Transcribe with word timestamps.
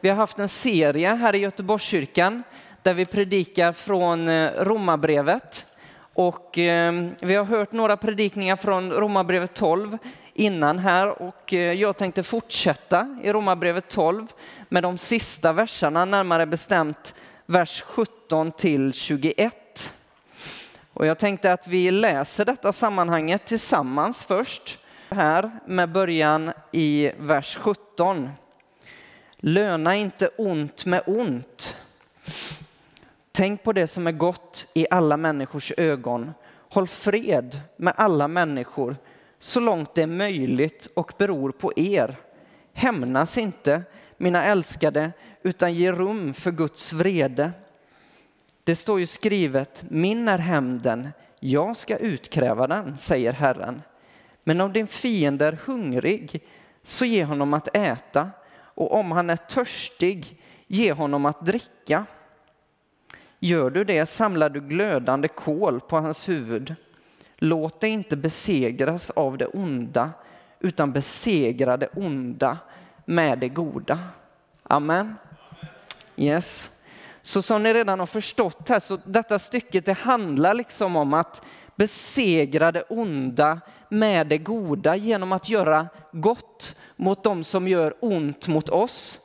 vi 0.00 0.08
har 0.08 0.16
haft 0.16 0.38
en 0.38 0.48
serie 0.48 1.14
här 1.14 1.34
i 1.34 1.38
Göteborgskyrkan 1.38 2.42
där 2.82 2.94
vi 2.94 3.06
predikar 3.06 3.72
från 3.72 4.28
eh, 4.28 4.50
Romarbrevet. 4.58 5.66
Och 6.14 6.58
eh, 6.58 6.92
vi 7.20 7.34
har 7.34 7.44
hört 7.44 7.72
några 7.72 7.96
predikningar 7.96 8.56
från 8.56 8.92
Romarbrevet 8.92 9.54
12 9.54 9.98
innan 10.34 10.78
här 10.78 11.22
och 11.22 11.54
eh, 11.54 11.72
jag 11.72 11.96
tänkte 11.96 12.22
fortsätta 12.22 13.18
i 13.22 13.32
Romarbrevet 13.32 13.88
12 13.88 14.26
med 14.68 14.82
de 14.82 14.98
sista 14.98 15.52
verserna, 15.52 16.04
närmare 16.04 16.46
bestämt 16.46 17.14
vers 17.46 17.82
17 17.86 18.52
till 18.52 18.92
21. 18.92 19.94
Och 20.92 21.06
jag 21.06 21.18
tänkte 21.18 21.52
att 21.52 21.66
vi 21.66 21.90
läser 21.90 22.44
detta 22.44 22.72
sammanhanget 22.72 23.46
tillsammans 23.46 24.24
först 24.24 24.78
här 25.10 25.50
med 25.66 25.92
början 25.92 26.52
i 26.72 27.10
vers 27.18 27.58
17. 27.60 28.30
Löna 29.36 29.96
inte 29.96 30.28
ont 30.28 30.84
med 30.84 31.02
ont. 31.06 31.76
Tänk 33.36 33.62
på 33.62 33.72
det 33.72 33.86
som 33.86 34.06
är 34.06 34.12
gott 34.12 34.68
i 34.74 34.86
alla 34.90 35.16
människors 35.16 35.72
ögon. 35.76 36.32
Håll 36.70 36.88
fred 36.88 37.60
med 37.76 37.92
alla 37.96 38.28
människor 38.28 38.96
så 39.38 39.60
långt 39.60 39.94
det 39.94 40.02
är 40.02 40.06
möjligt 40.06 40.88
och 40.94 41.12
beror 41.18 41.50
på 41.52 41.72
er. 41.76 42.16
Hämnas 42.72 43.38
inte, 43.38 43.82
mina 44.16 44.44
älskade, 44.44 45.12
utan 45.42 45.74
ge 45.74 45.92
rum 45.92 46.34
för 46.34 46.50
Guds 46.52 46.92
vrede. 46.92 47.52
Det 48.64 48.76
står 48.76 49.00
ju 49.00 49.06
skrivet, 49.06 49.84
min 49.88 50.28
är 50.28 50.38
hämnden, 50.38 51.08
jag 51.40 51.76
ska 51.76 51.96
utkräva 51.96 52.66
den, 52.66 52.98
säger 52.98 53.32
Herren. 53.32 53.82
Men 54.44 54.60
om 54.60 54.72
din 54.72 54.86
fiende 54.86 55.46
är 55.46 55.58
hungrig, 55.64 56.44
så 56.82 57.04
ge 57.04 57.24
honom 57.24 57.54
att 57.54 57.76
äta, 57.76 58.30
och 58.56 58.94
om 58.94 59.12
han 59.12 59.30
är 59.30 59.36
törstig, 59.36 60.40
ge 60.66 60.92
honom 60.92 61.26
att 61.26 61.46
dricka. 61.46 62.06
Gör 63.38 63.70
du 63.70 63.84
det 63.84 64.06
samlar 64.06 64.48
du 64.48 64.60
glödande 64.60 65.28
kol 65.28 65.80
på 65.80 65.96
hans 65.96 66.28
huvud. 66.28 66.74
Låt 67.36 67.80
dig 67.80 67.90
inte 67.90 68.16
besegras 68.16 69.10
av 69.10 69.38
det 69.38 69.46
onda, 69.46 70.10
utan 70.60 70.92
besegra 70.92 71.76
det 71.76 71.88
onda 71.94 72.58
med 73.04 73.38
det 73.38 73.48
goda. 73.48 73.98
Amen. 74.62 75.14
Yes. 76.16 76.70
Så 77.22 77.42
som 77.42 77.62
ni 77.62 77.74
redan 77.74 77.98
har 77.98 78.06
förstått 78.06 78.68
här, 78.68 78.80
så 78.80 78.98
detta 79.04 79.38
stycket 79.38 79.86
det 79.86 79.92
handlar 79.92 80.54
liksom 80.54 80.96
om 80.96 81.14
att 81.14 81.42
besegra 81.76 82.72
det 82.72 82.82
onda 82.82 83.60
med 83.88 84.26
det 84.26 84.38
goda 84.38 84.96
genom 84.96 85.32
att 85.32 85.48
göra 85.48 85.88
gott 86.12 86.76
mot 86.96 87.24
dem 87.24 87.44
som 87.44 87.68
gör 87.68 87.94
ont 88.00 88.48
mot 88.48 88.68
oss. 88.68 89.20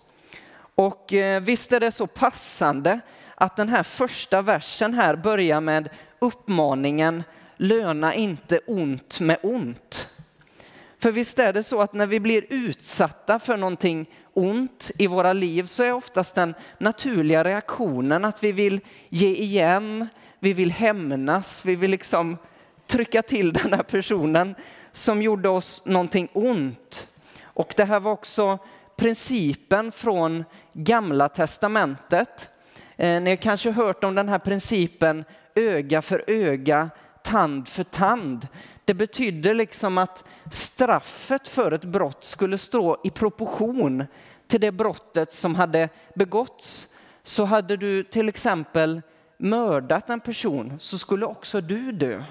Och 0.75 1.13
eh, 1.13 1.41
visst 1.41 1.71
är 1.71 1.79
det 1.79 1.91
så 1.91 2.07
passande 2.07 2.99
att 3.39 3.55
den 3.55 3.69
här 3.69 3.83
första 3.83 4.41
versen 4.41 4.93
här 4.93 5.15
börjar 5.15 5.61
med 5.61 5.89
uppmaningen 6.19 7.23
löna 7.57 8.13
inte 8.13 8.59
ont 8.67 9.19
med 9.19 9.37
ont. 9.43 10.09
För 10.99 11.11
visst 11.11 11.39
är 11.39 11.53
det 11.53 11.63
så 11.63 11.81
att 11.81 11.93
när 11.93 12.07
vi 12.07 12.19
blir 12.19 12.45
utsatta 12.49 13.39
för 13.39 13.57
någonting 13.57 14.09
ont 14.33 14.91
i 14.97 15.07
våra 15.07 15.33
liv 15.33 15.65
så 15.65 15.83
är 15.83 15.91
oftast 15.91 16.35
den 16.35 16.53
naturliga 16.77 17.43
reaktionen 17.43 18.25
att 18.25 18.43
vi 18.43 18.51
vill 18.51 18.79
ge 19.09 19.35
igen, 19.35 20.07
vi 20.39 20.53
vill 20.53 20.71
hämnas, 20.71 21.65
vi 21.65 21.75
vill 21.75 21.91
liksom 21.91 22.37
trycka 22.87 23.21
till 23.21 23.53
den 23.63 23.73
här 23.73 23.83
personen 23.83 24.55
som 24.91 25.21
gjorde 25.21 25.49
oss 25.49 25.85
någonting 25.85 26.29
ont. 26.33 27.07
Och 27.43 27.73
det 27.77 27.85
här 27.85 27.99
var 27.99 28.11
också 28.11 28.57
principen 28.95 29.91
från 29.91 30.45
gamla 30.73 31.29
testamentet. 31.29 32.49
Eh, 32.99 33.21
ni 33.21 33.29
har 33.29 33.37
kanske 33.37 33.71
hört 33.71 34.03
om 34.03 34.15
den 34.15 34.29
här 34.29 34.39
principen 34.39 35.25
öga 35.55 36.01
för 36.01 36.23
öga, 36.27 36.89
tand 37.23 37.67
för 37.67 37.83
tand. 37.83 38.47
Det 38.85 38.93
betydde 38.93 39.53
liksom 39.53 39.97
att 39.97 40.23
straffet 40.51 41.47
för 41.47 41.71
ett 41.71 41.83
brott 41.83 42.23
skulle 42.23 42.57
stå 42.57 43.01
i 43.03 43.09
proportion 43.09 44.05
till 44.47 44.61
det 44.61 44.71
brottet 44.71 45.33
som 45.33 45.55
hade 45.55 45.89
begåtts. 46.15 46.87
Så 47.23 47.45
hade 47.45 47.77
du 47.77 48.03
till 48.03 48.29
exempel 48.29 49.01
mördat 49.37 50.09
en 50.09 50.19
person 50.19 50.73
så 50.79 50.97
skulle 50.97 51.25
också 51.25 51.61
du 51.61 51.91
dö. 51.91 52.23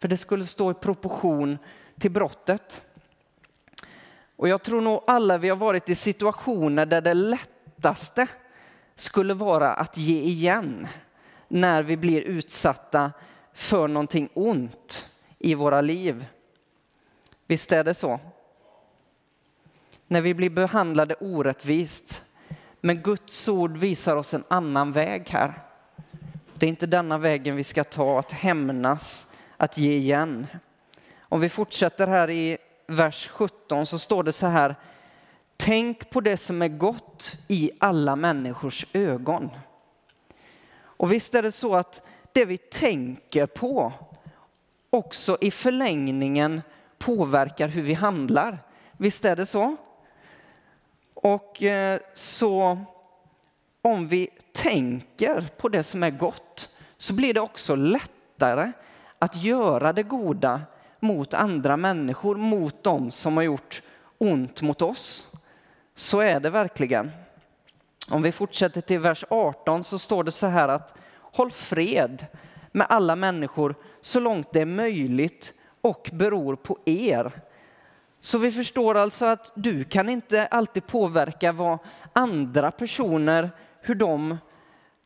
För 0.00 0.08
det 0.08 0.16
skulle 0.16 0.46
stå 0.46 0.70
i 0.70 0.74
proportion 0.74 1.58
till 1.98 2.10
brottet. 2.10 2.82
Och 4.36 4.48
jag 4.48 4.62
tror 4.62 4.80
nog 4.80 5.04
alla 5.06 5.38
vi 5.38 5.48
har 5.48 5.56
varit 5.56 5.88
i 5.88 5.94
situationer 5.94 6.86
där 6.86 7.00
det 7.00 7.14
lättaste 7.14 8.26
skulle 9.02 9.34
vara 9.34 9.74
att 9.74 9.96
ge 9.96 10.20
igen 10.20 10.86
när 11.48 11.82
vi 11.82 11.96
blir 11.96 12.20
utsatta 12.20 13.12
för 13.54 13.88
någonting 13.88 14.28
ont 14.34 15.08
i 15.38 15.54
våra 15.54 15.80
liv. 15.80 16.26
Visst 17.46 17.72
är 17.72 17.84
det 17.84 17.94
så? 17.94 18.20
När 20.06 20.20
vi 20.20 20.34
blir 20.34 20.50
behandlade 20.50 21.14
orättvist. 21.14 22.22
Men 22.80 23.02
Guds 23.02 23.48
ord 23.48 23.76
visar 23.76 24.16
oss 24.16 24.34
en 24.34 24.44
annan 24.48 24.92
väg 24.92 25.28
här. 25.28 25.62
Det 26.54 26.66
är 26.66 26.70
inte 26.70 26.86
denna 26.86 27.18
vägen 27.18 27.56
vi 27.56 27.64
ska 27.64 27.84
ta, 27.84 28.18
att 28.18 28.32
hämnas, 28.32 29.26
att 29.56 29.78
ge 29.78 29.92
igen. 29.92 30.46
Om 31.20 31.40
vi 31.40 31.48
fortsätter 31.48 32.06
här 32.06 32.30
i 32.30 32.58
vers 32.86 33.28
17 33.28 33.86
så 33.86 33.98
står 33.98 34.22
det 34.22 34.32
så 34.32 34.46
här. 34.46 34.76
Tänk 35.64 36.10
på 36.10 36.20
det 36.20 36.36
som 36.36 36.62
är 36.62 36.68
gott 36.68 37.36
i 37.48 37.70
alla 37.78 38.16
människors 38.16 38.86
ögon. 38.92 39.50
Och 40.74 41.12
visst 41.12 41.34
är 41.34 41.42
det 41.42 41.52
så 41.52 41.74
att 41.74 42.02
det 42.32 42.44
vi 42.44 42.58
tänker 42.58 43.46
på 43.46 43.92
också 44.90 45.38
i 45.40 45.50
förlängningen 45.50 46.62
påverkar 46.98 47.68
hur 47.68 47.82
vi 47.82 47.94
handlar. 47.94 48.58
Visst 48.92 49.24
är 49.24 49.36
det 49.36 49.46
så? 49.46 49.76
Och 51.14 51.62
eh, 51.62 52.00
så 52.14 52.78
om 53.82 54.08
vi 54.08 54.28
tänker 54.52 55.48
på 55.56 55.68
det 55.68 55.82
som 55.82 56.02
är 56.02 56.10
gott 56.10 56.70
så 56.96 57.14
blir 57.14 57.34
det 57.34 57.40
också 57.40 57.74
lättare 57.74 58.72
att 59.18 59.36
göra 59.36 59.92
det 59.92 60.02
goda 60.02 60.62
mot 61.00 61.34
andra 61.34 61.76
människor, 61.76 62.36
mot 62.36 62.82
dem 62.82 63.10
som 63.10 63.36
har 63.36 63.44
gjort 63.44 63.82
ont 64.18 64.62
mot 64.62 64.82
oss. 64.82 65.31
Så 66.02 66.20
är 66.20 66.40
det 66.40 66.50
verkligen. 66.50 67.10
Om 68.08 68.22
vi 68.22 68.32
fortsätter 68.32 68.80
till 68.80 68.98
vers 68.98 69.24
18 69.30 69.84
så 69.84 69.98
står 69.98 70.24
det 70.24 70.30
så 70.30 70.46
här 70.46 70.68
att 70.68 70.94
håll 71.18 71.50
fred 71.50 72.26
med 72.72 72.86
alla 72.90 73.16
människor 73.16 73.74
så 74.00 74.20
långt 74.20 74.52
det 74.52 74.60
är 74.60 74.66
möjligt 74.66 75.54
och 75.80 76.10
beror 76.12 76.56
på 76.56 76.78
er. 76.84 77.32
Så 78.20 78.38
vi 78.38 78.52
förstår 78.52 78.94
alltså 78.94 79.24
att 79.24 79.52
du 79.54 79.84
kan 79.84 80.08
inte 80.08 80.46
alltid 80.46 80.86
påverka 80.86 81.52
vad 81.52 81.78
andra 82.12 82.70
personer, 82.70 83.50
hur 83.80 83.94
de 83.94 84.38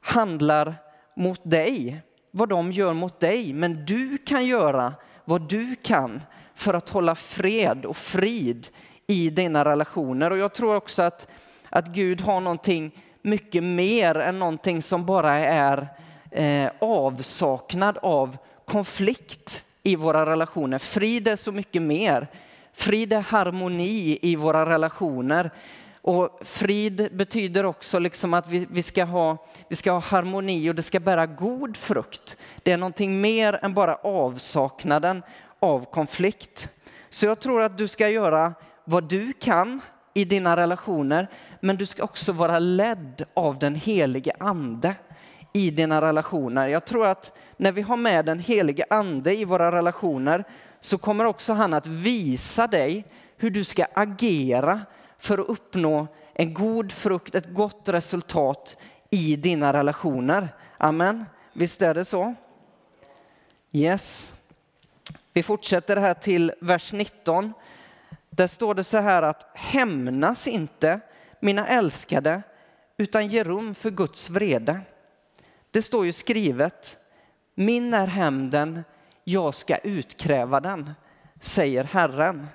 handlar 0.01 0.75
mot 1.17 1.41
dig, 1.43 2.03
vad 2.31 2.49
de 2.49 2.73
gör 2.73 2.93
mot 2.93 3.21
dig. 3.21 3.53
Men 3.53 3.85
du 3.85 4.19
kan 4.19 4.47
göra 4.47 4.95
vad 5.25 5.49
du 5.49 5.77
kan 5.77 6.23
för 6.55 6.75
att 6.75 6.89
hålla 6.89 7.15
fred 7.15 7.85
och 7.85 7.97
frid 7.97 8.69
i 9.07 9.31
dina 9.31 9.65
relationer. 9.65 10.31
Och 10.31 10.39
jag 10.39 10.55
tror 10.55 10.77
också 10.77 11.03
att, 11.03 11.27
att 11.71 11.87
Gud 11.87 12.21
har 12.21 12.41
någonting 12.41 13.03
mycket 13.23 13.65
mer 13.65 14.15
än 14.15 14.39
någonting 14.39 14.83
som 14.83 15.07
bara 15.07 15.37
är 15.39 15.89
eh, 16.31 16.71
avsaknad 16.79 17.99
av 18.03 18.37
konflikt 18.65 19.65
i 19.83 19.97
våra 19.97 20.27
relationer. 20.27 20.79
Frid 20.79 21.29
är 21.29 21.37
så 21.37 21.53
mycket 21.53 21.83
mer. 21.83 22.29
Frid 22.73 23.13
är 23.13 23.21
harmoni 23.21 24.19
i 24.23 24.37
våra 24.37 24.67
relationer. 24.67 25.51
Och 26.03 26.41
frid 26.43 27.09
betyder 27.13 27.67
också 27.67 27.99
liksom 27.99 28.35
att 28.35 28.49
vi, 28.49 28.67
vi, 28.71 28.83
ska 28.83 29.05
ha, 29.05 29.47
vi 29.69 29.77
ska 29.77 29.93
ha 29.93 29.99
harmoni 29.99 30.71
och 30.71 30.75
det 30.75 30.83
ska 30.83 31.01
bära 31.01 31.27
god 31.27 31.77
frukt. 31.77 32.37
Det 32.63 32.73
är 32.73 32.77
någonting 32.77 33.21
mer 33.21 33.59
än 33.63 33.75
bara 33.75 33.95
avsaknaden 33.95 35.23
av 35.61 35.85
konflikt. 35.93 36.69
Så 37.09 37.27
jag 37.27 37.41
tror 37.41 37.63
att 37.63 37.79
du 37.79 37.89
ska 37.89 38.09
göra 38.09 38.55
vad 38.89 39.05
du 39.05 39.33
kan 39.33 39.81
i 40.15 40.25
dina 40.25 40.57
relationer, 40.57 41.31
men 41.61 41.77
du 41.77 41.87
ska 41.87 42.03
också 42.03 42.33
vara 42.33 42.59
ledd 42.59 43.25
av 43.35 43.59
den 43.59 43.75
helige 43.75 44.33
ande 44.39 44.95
i 45.53 45.71
dina 45.71 46.01
relationer. 46.01 46.69
Jag 46.69 46.85
tror 46.85 47.07
att 47.07 47.39
när 47.57 47.73
vi 47.73 47.83
har 47.83 47.97
med 47.97 48.25
den 48.25 48.39
helige 48.39 48.85
ande 48.91 49.37
i 49.37 49.45
våra 49.45 49.73
relationer 49.73 50.45
så 50.81 50.99
kommer 50.99 51.25
också 51.25 51.53
han 51.53 51.75
att 51.75 51.87
visa 51.87 52.67
dig 52.67 53.05
hur 53.37 53.51
du 53.51 53.65
ska 53.65 53.87
agera 53.95 54.81
för 55.19 55.39
att 55.39 55.49
uppnå 55.49 56.07
en 56.35 56.55
god 56.55 56.93
frukt, 56.93 57.35
ett 57.35 57.55
gott 57.55 57.89
resultat 57.89 58.77
i 59.11 59.37
dina 59.37 59.73
relationer. 59.73 60.49
Amen. 60.79 61.25
Visst 61.53 61.83
är 61.83 61.95
det 61.95 62.05
så? 62.05 62.35
Yes. 63.73 64.35
Vi 65.33 65.43
fortsätter 65.43 65.97
här 65.97 66.15
till 66.15 66.53
vers 66.61 66.93
19. 66.93 67.53
Där 68.37 68.47
står 68.47 68.75
det 68.75 68.85
så 68.85 68.99
här 68.99 69.23
att 69.23 69.57
hämnas 69.57 70.47
inte 70.47 71.01
mina 71.41 71.67
älskade 71.67 72.43
utan 72.97 73.27
ge 73.27 73.45
rum 73.45 73.75
för 73.75 73.91
Guds 73.91 74.31
vrede. 74.31 74.81
Det 75.71 75.83
står 75.83 76.07
ju 76.07 76.13
skrivet, 76.13 76.99
min 77.55 77.95
är 77.95 78.07
hämnden, 78.07 78.85
jag 79.25 79.55
ska 79.55 79.77
utkräva 79.77 80.61
den, 80.61 80.93
säger 81.41 81.85
Herren. 81.85 82.47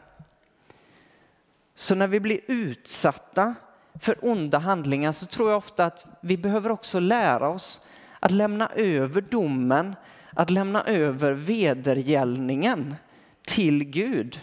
Så 1.75 1.95
när 1.95 2.07
vi 2.07 2.19
blir 2.19 2.39
utsatta 2.47 3.55
för 3.99 4.25
onda 4.25 4.57
handlingar 4.57 5.11
så 5.11 5.25
tror 5.25 5.49
jag 5.49 5.57
ofta 5.57 5.85
att 5.85 6.05
vi 6.21 6.37
behöver 6.37 6.69
också 6.69 6.99
lära 6.99 7.49
oss 7.49 7.85
att 8.19 8.31
lämna 8.31 8.71
över 8.75 9.21
domen, 9.21 9.95
att 10.33 10.49
lämna 10.49 10.83
över 10.83 11.31
vedergällningen 11.31 12.95
till 13.41 13.83
Gud 13.83 14.39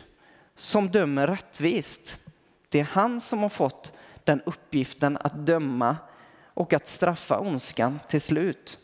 som 0.59 0.89
dömer 0.89 1.27
rättvist. 1.27 2.19
Det 2.69 2.81
är 2.81 2.85
han 2.85 3.21
som 3.21 3.39
har 3.39 3.49
fått 3.49 3.93
den 4.25 4.43
uppgiften 4.47 5.19
att 5.21 5.47
döma 5.47 5.97
och 6.55 6.73
att 6.73 6.89
straffa 6.89 7.39
ondskan 7.39 8.01
till 8.09 8.21
slut. 8.21 8.79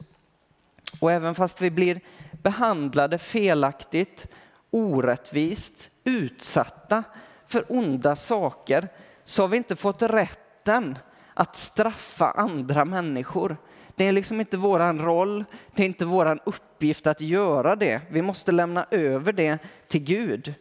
Och 1.00 1.12
även 1.12 1.34
fast 1.34 1.60
vi 1.60 1.70
blir 1.70 2.00
behandlade 2.42 3.18
felaktigt, 3.18 4.26
orättvist, 4.70 5.90
utsatta 6.04 7.04
för 7.46 7.64
onda 7.68 8.16
saker 8.16 8.88
så 9.24 9.42
har 9.42 9.48
vi 9.48 9.56
inte 9.56 9.76
fått 9.76 10.02
rätten 10.02 10.98
att 11.34 11.56
straffa 11.56 12.30
andra 12.30 12.84
människor. 12.84 13.56
Det 13.96 14.04
är 14.04 14.12
liksom 14.12 14.40
inte 14.40 14.56
våran 14.56 14.98
roll, 14.98 15.44
det 15.74 15.82
är 15.82 15.86
inte 15.86 16.04
våran 16.04 16.40
uppgift 16.44 17.06
att 17.06 17.20
göra 17.20 17.76
det. 17.76 18.00
Vi 18.10 18.22
måste 18.22 18.52
lämna 18.52 18.86
över 18.90 19.32
det 19.32 19.58
till 19.88 20.04
Gud. 20.04 20.54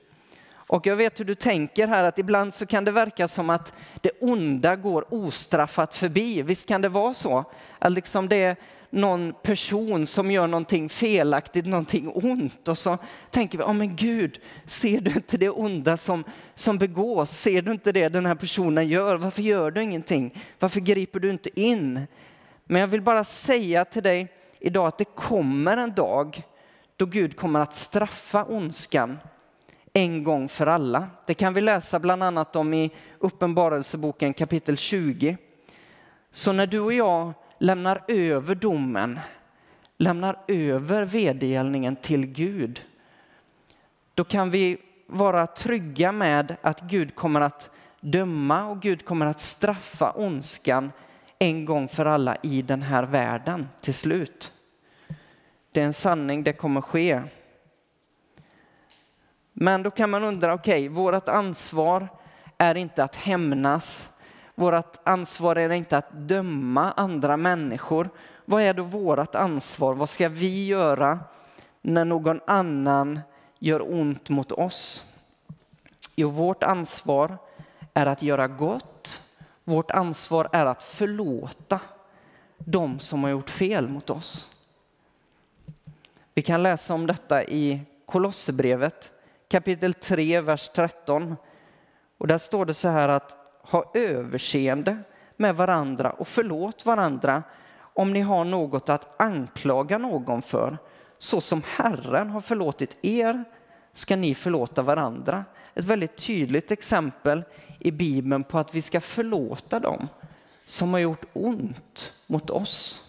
Och 0.74 0.88
jag 0.88 0.96
vet 0.96 1.20
hur 1.20 1.26
du 1.26 1.36
tänker 1.36 1.88
här 1.88 2.04
att 2.04 2.20
ibland 2.20 2.54
så 2.54 2.66
kan 2.66 2.86
det 2.86 2.92
verka 2.92 3.28
som 3.28 3.50
att 3.50 3.74
det 4.02 4.12
onda 4.20 4.76
går 4.76 5.14
ostraffat 5.14 5.96
förbi. 5.96 6.42
Visst 6.42 6.68
kan 6.68 6.82
det 6.82 6.90
vara 6.90 7.14
så? 7.14 7.46
Att 7.80 7.92
liksom 7.92 8.30
det 8.30 8.36
är 8.36 8.56
någon 8.90 9.34
person 9.44 10.08
som 10.08 10.32
gör 10.32 10.48
någonting 10.48 10.90
felaktigt, 10.90 11.66
någonting 11.66 12.12
ont 12.14 12.68
och 12.68 12.78
så 12.78 12.98
tänker 13.32 13.58
vi, 13.58 13.64
ja 13.64 13.70
oh, 13.70 13.74
men 13.74 13.96
Gud, 13.96 14.40
ser 14.66 15.02
du 15.02 15.12
inte 15.12 15.38
det 15.38 15.50
onda 15.50 15.98
som, 15.98 16.24
som 16.56 16.78
begås? 16.78 17.32
Ser 17.32 17.62
du 17.62 17.72
inte 17.72 17.92
det 17.92 18.10
den 18.10 18.26
här 18.26 18.36
personen 18.36 18.88
gör? 18.88 19.16
Varför 19.16 19.42
gör 19.42 19.72
du 19.72 19.84
ingenting? 19.84 20.44
Varför 20.60 20.80
griper 20.80 21.20
du 21.20 21.30
inte 21.30 21.62
in? 21.62 22.08
Men 22.66 22.82
jag 22.82 22.88
vill 22.88 23.02
bara 23.02 23.24
säga 23.24 23.86
till 23.86 24.04
dig 24.04 24.28
idag 24.60 24.88
att 24.88 24.98
det 24.98 25.16
kommer 25.16 25.78
en 25.78 25.94
dag 25.94 26.44
då 26.96 27.06
Gud 27.06 27.38
kommer 27.38 27.60
att 27.60 27.76
straffa 27.76 28.44
ondskan 28.44 29.18
en 29.94 30.24
gång 30.24 30.50
för 30.50 30.68
alla. 30.68 31.08
Det 31.26 31.34
kan 31.34 31.54
vi 31.54 31.62
läsa 31.62 32.00
bland 32.00 32.24
annat 32.24 32.56
om 32.56 32.74
i 32.74 32.92
Uppenbarelseboken 33.20 34.34
kapitel 34.34 34.78
20. 34.78 35.38
Så 36.32 36.52
när 36.52 36.68
du 36.68 36.80
och 36.80 36.94
jag 36.94 37.34
lämnar 37.58 38.04
över 38.08 38.56
domen, 38.56 39.20
lämnar 39.98 40.40
över 40.48 41.06
vedergällningen 41.06 41.96
till 41.96 42.26
Gud, 42.26 42.82
då 44.14 44.24
kan 44.24 44.52
vi 44.52 44.78
vara 45.08 45.48
trygga 45.48 46.12
med 46.12 46.56
att 46.62 46.82
Gud 46.82 47.16
kommer 47.16 47.42
att 47.42 47.70
döma 48.02 48.66
och 48.66 48.82
Gud 48.82 49.06
kommer 49.06 49.26
att 49.26 49.42
straffa 49.42 50.12
ondskan 50.12 50.92
en 51.40 51.66
gång 51.66 51.88
för 51.88 52.06
alla 52.06 52.38
i 52.42 52.62
den 52.62 52.82
här 52.82 53.04
världen 53.04 53.68
till 53.82 53.94
slut. 53.94 54.52
Det 55.72 55.82
är 55.82 55.86
en 55.86 55.94
sanning, 55.94 56.44
det 56.44 56.54
kommer 56.54 56.82
ske. 56.82 57.22
Men 59.54 59.84
då 59.84 59.92
kan 59.92 60.10
man 60.10 60.24
undra, 60.24 60.54
okej, 60.54 60.90
okay, 60.90 60.90
vårt 60.90 61.30
ansvar 61.30 62.08
är 62.58 62.76
inte 62.76 63.04
att 63.04 63.16
hämnas. 63.16 64.12
Vårt 64.56 64.98
ansvar 65.04 65.56
är 65.56 65.70
inte 65.70 65.98
att 65.98 66.12
döma 66.12 66.92
andra 66.92 67.38
människor. 67.38 68.10
Vad 68.46 68.62
är 68.62 68.74
då 68.74 68.84
vårt 68.84 69.36
ansvar? 69.36 69.94
Vad 69.94 70.10
ska 70.10 70.30
vi 70.30 70.66
göra 70.66 71.20
när 71.82 72.06
någon 72.06 72.40
annan 72.48 73.20
gör 73.60 73.94
ont 73.94 74.30
mot 74.30 74.52
oss? 74.52 75.04
Jo, 76.16 76.30
vårt 76.30 76.64
ansvar 76.64 77.38
är 77.94 78.06
att 78.06 78.22
göra 78.22 78.48
gott. 78.48 79.22
Vårt 79.64 79.92
ansvar 79.92 80.50
är 80.52 80.66
att 80.66 80.84
förlåta 80.84 81.80
de 82.58 83.00
som 83.00 83.24
har 83.24 83.30
gjort 83.30 83.50
fel 83.50 83.88
mot 83.88 84.10
oss. 84.10 84.50
Vi 86.34 86.42
kan 86.42 86.64
läsa 86.64 86.94
om 86.94 87.08
detta 87.08 87.44
i 87.44 87.82
Kolosserbrevet 88.06 89.12
kapitel 89.54 89.94
3, 89.94 90.42
vers 90.42 90.70
13. 90.70 91.36
Och 92.18 92.28
där 92.28 92.38
står 92.38 92.66
det 92.66 92.74
så 92.74 92.88
här 92.88 93.10
att 93.10 93.38
ha 93.62 93.92
överseende 93.94 94.98
med 95.38 95.56
varandra 95.56 96.12
och 96.12 96.28
förlåt 96.28 96.86
varandra 96.86 97.44
om 97.76 98.14
ni 98.14 98.22
har 98.22 98.46
något 98.46 98.90
att 98.90 99.22
anklaga 99.22 99.98
någon 99.98 100.42
för. 100.42 100.78
Så 101.18 101.42
som 101.42 101.62
Herren 101.66 102.30
har 102.30 102.42
förlåtit 102.42 102.98
er 103.02 103.44
ska 103.92 104.16
ni 104.16 104.36
förlåta 104.36 104.82
varandra. 104.82 105.46
Ett 105.74 105.86
väldigt 105.86 106.18
tydligt 106.18 106.72
exempel 106.72 107.44
i 107.80 107.92
Bibeln 107.92 108.44
på 108.44 108.60
att 108.60 108.76
vi 108.76 108.82
ska 108.82 109.02
förlåta 109.02 109.80
dem 109.80 110.08
som 110.66 110.94
har 110.94 111.00
gjort 111.00 111.26
ont 111.34 112.14
mot 112.28 112.50
oss. 112.50 113.02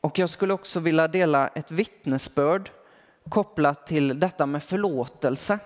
Och 0.00 0.18
jag 0.18 0.30
skulle 0.30 0.54
också 0.54 0.80
vilja 0.80 1.08
dela 1.08 1.48
ett 1.48 1.70
vittnesbörd 1.70 2.70
kopplat 3.30 3.86
till 3.86 4.20
detta 4.20 4.46
med 4.46 4.62
förlåtelse. 4.62 5.58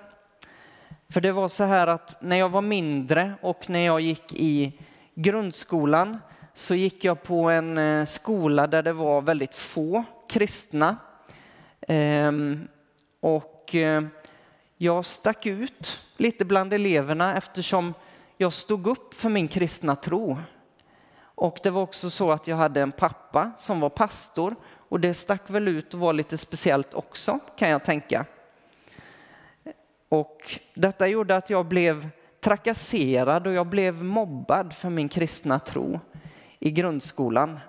För 1.08 1.20
det 1.20 1.32
var 1.32 1.48
så 1.48 1.64
här 1.64 1.86
att 1.86 2.22
när 2.22 2.36
jag 2.36 2.48
var 2.48 2.62
mindre 2.62 3.34
och 3.42 3.70
när 3.70 3.86
jag 3.86 4.00
gick 4.00 4.34
i 4.34 4.78
grundskolan 5.14 6.18
så 6.54 6.74
gick 6.74 7.04
jag 7.04 7.22
på 7.22 7.50
en 7.50 7.78
eh, 7.78 8.04
skola 8.04 8.66
där 8.66 8.82
det 8.82 8.92
var 8.92 9.22
väldigt 9.22 9.54
få 9.54 10.04
kristna. 10.28 10.96
Ehm, 11.88 12.68
och 13.20 13.74
eh, 13.74 14.02
jag 14.76 15.04
stack 15.04 15.46
ut 15.46 16.00
lite 16.16 16.44
bland 16.44 16.72
eleverna 16.72 17.36
eftersom 17.36 17.94
jag 18.36 18.52
stod 18.52 18.86
upp 18.86 19.14
för 19.14 19.28
min 19.28 19.48
kristna 19.48 19.96
tro. 19.96 20.38
Och 21.34 21.58
det 21.62 21.70
var 21.70 21.82
också 21.82 22.10
så 22.10 22.32
att 22.32 22.46
jag 22.46 22.56
hade 22.56 22.80
en 22.80 22.92
pappa 22.92 23.50
som 23.58 23.80
var 23.80 23.88
pastor 23.88 24.56
och 24.92 25.00
det 25.00 25.14
stack 25.14 25.50
väl 25.50 25.68
ut 25.68 25.94
och 25.94 26.00
var 26.00 26.12
lite 26.12 26.38
speciellt 26.38 26.94
också 26.94 27.38
kan 27.56 27.68
jag 27.68 27.84
tänka. 27.84 28.26
Och 30.08 30.60
detta 30.74 31.08
gjorde 31.08 31.36
att 31.36 31.50
jag 31.50 31.66
blev 31.66 32.08
trakasserad 32.40 33.46
och 33.46 33.52
jag 33.52 33.66
blev 33.66 34.04
mobbad 34.04 34.72
för 34.72 34.90
min 34.90 35.08
kristna 35.08 35.58
tro 35.58 36.00
i 36.58 36.70
grundskolan. 36.70 37.60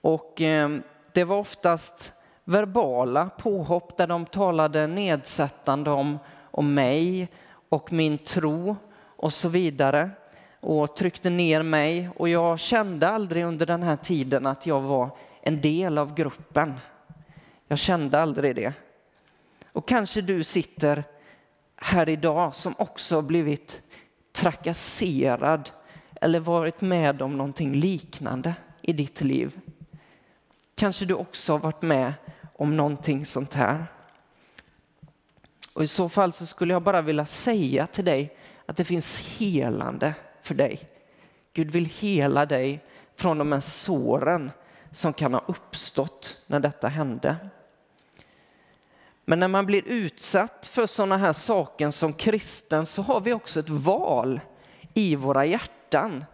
Och 0.00 0.40
eh, 0.40 0.70
det 1.12 1.24
var 1.24 1.36
oftast 1.36 2.12
verbala 2.44 3.30
påhopp 3.38 3.96
där 3.96 4.06
de 4.06 4.26
talade 4.26 4.86
nedsättande 4.86 5.90
om, 5.90 6.18
om 6.50 6.74
mig 6.74 7.28
och 7.68 7.92
min 7.92 8.18
tro 8.18 8.76
och 9.16 9.32
så 9.32 9.48
vidare 9.48 10.10
och 10.64 10.96
tryckte 10.96 11.30
ner 11.30 11.62
mig 11.62 12.08
och 12.16 12.28
jag 12.28 12.58
kände 12.58 13.08
aldrig 13.08 13.44
under 13.44 13.66
den 13.66 13.82
här 13.82 13.96
tiden 13.96 14.46
att 14.46 14.66
jag 14.66 14.80
var 14.80 15.10
en 15.42 15.60
del 15.60 15.98
av 15.98 16.14
gruppen. 16.14 16.74
Jag 17.68 17.78
kände 17.78 18.20
aldrig 18.20 18.56
det. 18.56 18.72
Och 19.72 19.88
kanske 19.88 20.20
du 20.20 20.44
sitter 20.44 21.04
här 21.76 22.08
idag 22.08 22.54
som 22.54 22.74
också 22.78 23.22
blivit 23.22 23.82
trakasserad 24.32 25.70
eller 26.20 26.40
varit 26.40 26.80
med 26.80 27.22
om 27.22 27.36
någonting 27.36 27.74
liknande 27.74 28.54
i 28.82 28.92
ditt 28.92 29.20
liv. 29.20 29.58
Kanske 30.74 31.04
du 31.04 31.14
också 31.14 31.52
har 31.52 31.58
varit 31.58 31.82
med 31.82 32.12
om 32.56 32.76
någonting 32.76 33.26
sånt 33.26 33.54
här. 33.54 33.86
Och 35.74 35.82
i 35.82 35.86
så 35.86 36.08
fall 36.08 36.32
så 36.32 36.46
skulle 36.46 36.72
jag 36.72 36.82
bara 36.82 37.02
vilja 37.02 37.26
säga 37.26 37.86
till 37.86 38.04
dig 38.04 38.36
att 38.66 38.76
det 38.76 38.84
finns 38.84 39.38
helande 39.38 40.14
för 40.44 40.54
dig. 40.54 40.88
Gud 41.52 41.70
vill 41.70 41.84
hela 41.84 42.46
dig 42.46 42.80
från 43.16 43.38
de 43.38 43.52
här 43.52 43.60
såren 43.60 44.50
som 44.92 45.12
kan 45.12 45.34
ha 45.34 45.44
uppstått 45.46 46.42
när 46.46 46.60
detta 46.60 46.88
hände. 46.88 47.36
Men 49.24 49.40
när 49.40 49.48
man 49.48 49.66
blir 49.66 49.82
utsatt 49.86 50.66
för 50.66 50.86
sådana 50.86 51.16
här 51.16 51.32
saker 51.32 51.90
som 51.90 52.12
kristen 52.12 52.86
så 52.86 53.02
har 53.02 53.20
vi 53.20 53.32
också 53.32 53.60
ett 53.60 53.68
val 53.68 54.40
i 54.94 55.16
våra 55.16 55.44
hjärtan. 55.44 56.24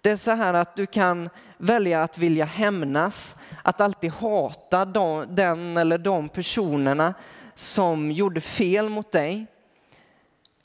Det 0.00 0.10
är 0.10 0.16
så 0.16 0.30
här 0.30 0.54
att 0.54 0.76
du 0.76 0.86
kan 0.86 1.30
välja 1.58 2.02
att 2.02 2.18
vilja 2.18 2.44
hämnas, 2.44 3.36
att 3.62 3.80
alltid 3.80 4.10
hata 4.10 4.84
den 4.84 5.76
eller 5.76 5.98
de 5.98 6.28
personerna 6.28 7.14
som 7.54 8.12
gjorde 8.12 8.40
fel 8.40 8.88
mot 8.88 9.12
dig. 9.12 9.46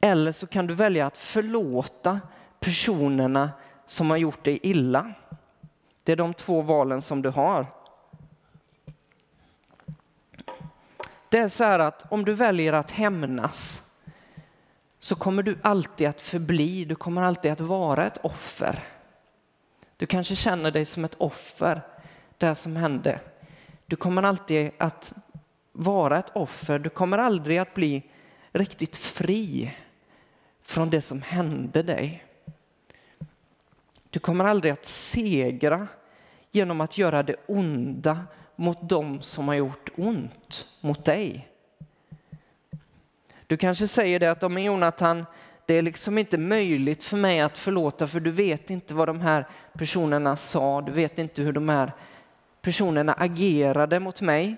Eller 0.01 0.31
så 0.31 0.47
kan 0.47 0.67
du 0.67 0.73
välja 0.73 1.05
att 1.05 1.17
förlåta 1.17 2.19
personerna 2.65 3.51
som 3.85 4.09
har 4.09 4.17
gjort 4.17 4.43
dig 4.43 4.59
illa. 4.63 5.13
Det 6.03 6.11
är 6.11 6.15
de 6.15 6.33
två 6.33 6.61
valen 6.61 7.01
som 7.01 7.21
du 7.21 7.29
har. 7.29 7.67
Det 11.29 11.37
är 11.37 11.49
så 11.49 11.63
här 11.63 11.79
att 11.79 12.11
om 12.11 12.25
du 12.25 12.33
väljer 12.33 12.73
att 12.73 12.91
hämnas 12.91 13.89
så 14.99 15.15
kommer 15.15 15.43
du 15.43 15.57
alltid 15.61 16.07
att 16.07 16.21
förbli, 16.21 16.85
du 16.85 16.95
kommer 16.95 17.21
alltid 17.21 17.51
att 17.51 17.61
vara 17.61 18.05
ett 18.05 18.25
offer. 18.25 18.83
Du 19.97 20.05
kanske 20.05 20.35
känner 20.35 20.71
dig 20.71 20.85
som 20.85 21.05
ett 21.05 21.15
offer, 21.17 21.81
det 22.37 22.55
som 22.55 22.75
hände. 22.75 23.19
Du 23.85 23.95
kommer 23.95 24.23
alltid 24.23 24.71
att 24.77 25.13
vara 25.71 26.19
ett 26.19 26.31
offer, 26.33 26.79
du 26.79 26.89
kommer 26.89 27.17
aldrig 27.17 27.57
att 27.57 27.73
bli 27.73 28.03
riktigt 28.51 28.97
fri 28.97 29.73
från 30.61 30.89
det 30.89 31.01
som 31.01 31.21
hände 31.21 31.83
dig. 31.83 32.25
Du 34.15 34.19
kommer 34.19 34.45
aldrig 34.45 34.73
att 34.73 34.85
segra 34.85 35.87
genom 36.51 36.81
att 36.81 36.97
göra 36.97 37.23
det 37.23 37.35
onda 37.45 38.19
mot 38.55 38.89
dem 38.89 39.21
som 39.21 39.47
har 39.47 39.55
gjort 39.55 39.89
ont 39.95 40.67
mot 40.81 41.05
dig. 41.05 41.47
Du 43.47 43.57
kanske 43.57 43.87
säger 43.87 44.19
det 44.19 44.31
att 44.31 44.43
om 44.43 44.57
Jonathan, 44.57 45.25
det 45.65 45.73
är 45.73 45.81
liksom 45.81 46.17
inte 46.17 46.37
möjligt 46.37 47.03
för 47.03 47.17
mig 47.17 47.39
att 47.39 47.57
förlåta 47.57 48.07
för 48.07 48.19
du 48.19 48.31
vet 48.31 48.69
inte 48.69 48.93
vad 48.93 49.07
de 49.07 49.21
här 49.21 49.47
personerna 49.73 50.35
sa, 50.35 50.81
du 50.81 50.91
vet 50.91 51.19
inte 51.19 51.41
hur 51.41 51.53
de 51.53 51.69
här 51.69 51.91
personerna 52.61 53.13
agerade 53.13 53.99
mot 53.99 54.21
mig. 54.21 54.55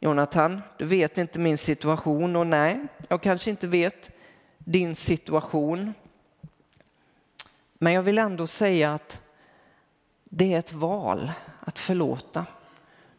Jonathan, 0.00 0.62
du 0.78 0.84
vet 0.84 1.18
inte 1.18 1.38
min 1.38 1.58
situation 1.58 2.36
och 2.36 2.46
nej, 2.46 2.86
jag 3.08 3.22
kanske 3.22 3.50
inte 3.50 3.66
vet 3.66 4.10
din 4.58 4.94
situation. 4.94 5.94
Men 7.78 7.92
jag 7.92 8.02
vill 8.02 8.18
ändå 8.18 8.46
säga 8.46 8.94
att 8.94 9.20
det 10.24 10.54
är 10.54 10.58
ett 10.58 10.72
val 10.72 11.32
att 11.60 11.78
förlåta. 11.78 12.46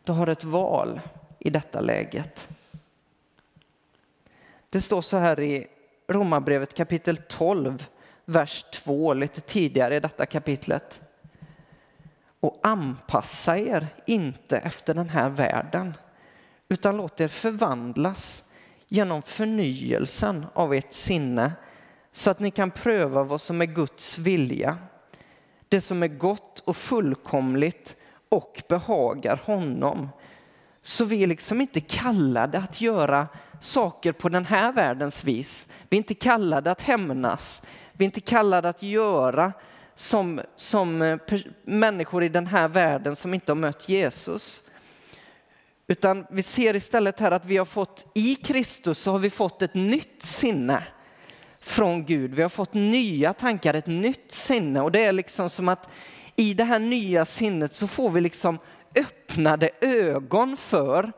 Du 0.04 0.12
har 0.12 0.28
ett 0.28 0.44
val 0.44 1.02
i 1.40 1.50
detta 1.50 1.82
läget. 1.82 2.50
Det 4.70 4.82
står 4.82 5.02
så 5.02 5.18
här 5.18 5.40
i 5.40 5.68
Romarbrevet 6.08 6.74
kapitel 6.74 7.18
12, 7.18 7.86
vers 8.26 8.66
2, 8.74 9.14
lite 9.14 9.42
tidigare 9.42 9.96
i 9.96 10.00
detta 10.00 10.26
kapitlet. 10.26 11.02
Och 12.40 12.60
anpassa 12.64 13.58
er 13.58 13.88
inte 14.06 14.58
efter 14.58 14.94
den 14.94 15.10
här 15.10 15.30
världen, 15.30 15.94
utan 16.70 16.98
låt 16.98 17.22
er 17.22 17.28
förvandlas 17.28 18.44
genom 18.88 19.22
förnyelsen 19.22 20.46
av 20.54 20.74
ert 20.74 20.94
sinne 20.94 21.52
så 22.18 22.32
att 22.32 22.40
ni 22.40 22.52
kan 22.52 22.72
pröva 22.72 23.24
vad 23.24 23.42
som 23.42 23.62
är 23.62 23.66
Guds 23.66 24.18
vilja, 24.18 24.78
det 25.70 25.82
som 25.82 26.04
är 26.04 26.08
gott 26.08 26.60
och 26.60 26.78
fullkomligt 26.78 27.96
och 28.30 28.64
behagar 28.70 29.42
honom. 29.44 30.10
Så 30.82 31.06
vi 31.06 31.24
är 31.24 31.28
liksom 31.28 31.62
inte 31.62 31.82
kallade 31.82 32.58
att 32.58 32.82
göra 32.82 33.28
saker 33.60 34.12
på 34.12 34.30
den 34.30 34.46
här 34.46 34.72
världens 34.72 35.24
vis. 35.24 35.68
Vi 35.90 35.98
är 35.98 35.98
inte 35.98 36.14
kallade 36.14 36.72
att 36.72 36.82
hämnas. 36.82 37.62
Vi 37.94 38.04
är 38.04 38.06
inte 38.06 38.22
kallade 38.22 38.70
att 38.70 38.84
göra 38.84 39.54
som, 39.96 40.42
som 40.56 41.02
eh, 41.02 41.20
människor 41.64 42.24
i 42.24 42.30
den 42.30 42.48
här 42.48 42.68
världen 42.68 43.16
som 43.16 43.34
inte 43.34 43.52
har 43.52 43.58
mött 43.58 43.90
Jesus. 43.90 44.64
Utan 45.88 46.26
vi 46.30 46.44
ser 46.44 46.76
istället 46.76 47.20
här 47.20 47.32
att 47.32 47.46
vi 47.46 47.58
har 47.58 47.66
fått 47.66 48.08
i 48.14 48.36
Kristus 48.36 49.00
så 49.00 49.12
har 49.12 49.20
vi 49.20 49.30
fått 49.30 49.62
ett 49.62 49.74
nytt 49.74 50.24
sinne 50.24 50.84
från 51.66 52.06
Gud. 52.06 52.34
Vi 52.34 52.42
har 52.42 52.50
fått 52.50 52.74
nya 52.74 53.34
tankar, 53.34 53.74
ett 53.74 53.88
nytt 53.88 54.32
sinne 54.32 54.82
och 54.82 54.92
det 54.92 55.04
är 55.04 55.12
liksom 55.12 55.50
som 55.50 55.70
att 55.70 55.90
i 56.36 56.54
det 56.54 56.64
här 56.64 56.80
nya 56.80 57.26
sinnet 57.26 57.76
så 57.76 57.88
får 57.88 58.10
vi 58.10 58.22
liksom 58.22 58.60
öppnade 58.96 59.70
ögon 59.82 60.58
för 60.58 61.12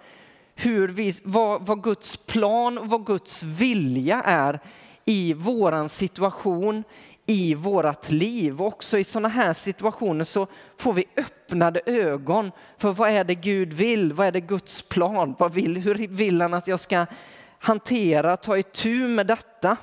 hur 0.56 0.88
vi, 0.88 1.13
vad, 1.24 1.66
vad 1.66 1.84
Guds 1.84 2.18
plan 2.18 2.77
och 2.77 2.89
vad 2.89 3.06
Guds 3.06 3.44
vilja 3.44 4.22
är 4.25 4.60
i 5.06 5.34
våran 5.34 5.89
situation, 5.89 6.84
i 7.25 7.56
vårat 7.56 8.12
liv. 8.12 8.62
Och 8.62 8.68
också 8.68 8.98
i 8.98 9.04
sådana 9.04 9.27
här 9.27 9.54
situationer 9.54 10.24
så 10.24 10.48
får 10.77 10.94
vi 10.94 11.06
öppnade 11.18 11.82
ögon 11.86 12.51
för 12.77 12.92
vad 12.92 13.10
är 13.10 13.24
det 13.24 13.36
Gud 13.36 13.74
vill? 13.74 14.13
Vad 14.13 14.27
är 14.27 14.32
det 14.32 14.42
Guds 14.42 14.82
plan? 14.82 15.36
Vad 15.39 15.54
vill, 15.54 15.77
hur 15.77 16.08
vill 16.08 16.42
han 16.42 16.54
att 16.54 16.68
jag 16.68 16.80
ska 16.80 17.06
hantera, 17.60 18.38
ta 18.38 18.58
itu 18.58 19.08
med 19.08 19.27
detta? 19.27 19.77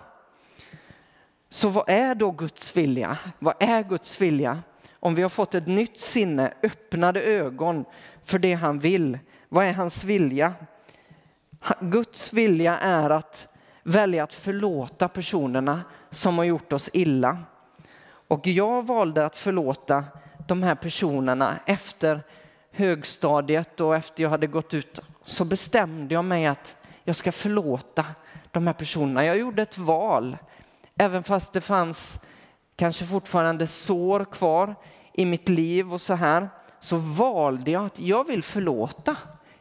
Så 1.54 1.68
vad 1.68 1.88
är 1.88 2.14
då 2.14 2.30
Guds 2.30 2.76
vilja? 2.76 3.18
Vad 3.38 3.54
är 3.60 3.82
Guds 3.82 4.20
vilja? 4.20 4.62
Om 5.00 5.14
vi 5.14 5.22
har 5.22 5.28
fått 5.28 5.54
ett 5.54 5.66
nytt 5.66 6.00
sinne, 6.00 6.52
öppnade 6.62 7.22
ögon 7.22 7.84
för 8.24 8.38
det 8.38 8.52
han 8.52 8.78
vill. 8.78 9.18
Vad 9.48 9.64
är 9.64 9.72
hans 9.72 10.04
vilja? 10.04 10.54
Guds 11.80 12.32
vilja 12.32 12.78
är 12.78 13.10
att 13.10 13.48
välja 13.82 14.24
att 14.24 14.32
förlåta 14.32 15.08
personerna 15.08 15.80
som 16.10 16.38
har 16.38 16.44
gjort 16.44 16.72
oss 16.72 16.90
illa. 16.92 17.38
Och 18.28 18.46
jag 18.46 18.86
valde 18.86 19.26
att 19.26 19.36
förlåta 19.36 20.04
de 20.48 20.62
här 20.62 20.74
personerna 20.74 21.58
efter 21.66 22.22
högstadiet 22.72 23.80
och 23.80 23.96
efter 23.96 24.22
jag 24.22 24.30
hade 24.30 24.46
gått 24.46 24.74
ut 24.74 25.00
så 25.24 25.44
bestämde 25.44 26.14
jag 26.14 26.24
mig 26.24 26.46
att 26.46 26.76
jag 27.04 27.16
ska 27.16 27.32
förlåta 27.32 28.06
de 28.50 28.66
här 28.66 28.74
personerna. 28.74 29.24
Jag 29.24 29.38
gjorde 29.38 29.62
ett 29.62 29.78
val, 29.78 30.36
även 30.98 31.22
fast 31.22 31.52
det 31.52 31.60
fanns 31.60 32.24
kanske 32.76 33.04
fortfarande 33.04 33.66
sår 33.66 34.24
kvar 34.24 34.74
i 35.12 35.24
mitt 35.24 35.48
liv 35.48 35.92
och 35.92 36.00
så 36.00 36.14
här, 36.14 36.48
så 36.80 36.96
valde 36.96 37.70
jag 37.70 37.86
att 37.86 37.98
jag 37.98 38.26
vill 38.26 38.42
förlåta. 38.42 39.16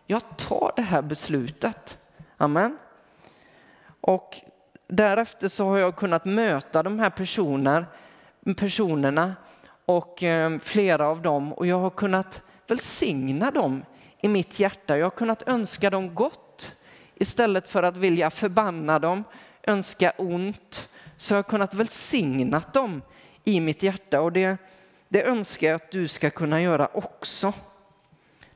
Jag 0.06 0.38
tar 0.38 0.74
det 0.76 0.82
här 0.82 1.02
beslutet. 1.02 1.98
Amen. 2.38 2.78
Och 4.02 4.36
därefter 4.88 5.48
så 5.48 5.66
har 5.66 5.78
jag 5.78 5.96
kunnat 5.96 6.26
möta 6.26 6.84
de 6.84 7.00
här 7.00 7.10
personer, 7.10 7.86
personerna 8.58 9.36
och 9.86 10.24
eh, 10.24 10.60
flera 10.60 11.08
av 11.08 11.22
dem 11.22 11.54
och 11.54 11.68
jag 11.68 11.80
har 11.80 11.90
kunnat 11.90 12.42
välsigna 12.68 13.52
dem 13.52 13.86
i 14.22 14.28
mitt 14.28 14.60
hjärta. 14.60 14.98
Jag 14.98 15.06
har 15.06 15.12
kunnat 15.12 15.48
önska 15.48 15.90
dem 15.90 16.16
gott 16.16 16.76
istället 17.16 17.68
för 17.68 17.84
att 17.84 17.98
vilja 17.98 18.30
förbanna 18.32 19.00
dem, 19.00 19.24
önska 19.64 20.14
ont. 20.18 20.90
Så 21.18 21.34
har 21.34 21.38
jag 21.38 21.48
kunnat 21.48 21.74
välsigna 21.74 22.62
dem 22.74 23.02
i 23.44 23.60
mitt 23.60 23.84
hjärta 23.84 24.22
och 24.22 24.32
det, 24.32 24.58
det 25.10 25.24
önskar 25.24 25.68
jag 25.68 25.76
att 25.76 25.92
du 25.92 26.08
ska 26.08 26.30
kunna 26.30 26.62
göra 26.62 26.88
också. 26.94 27.54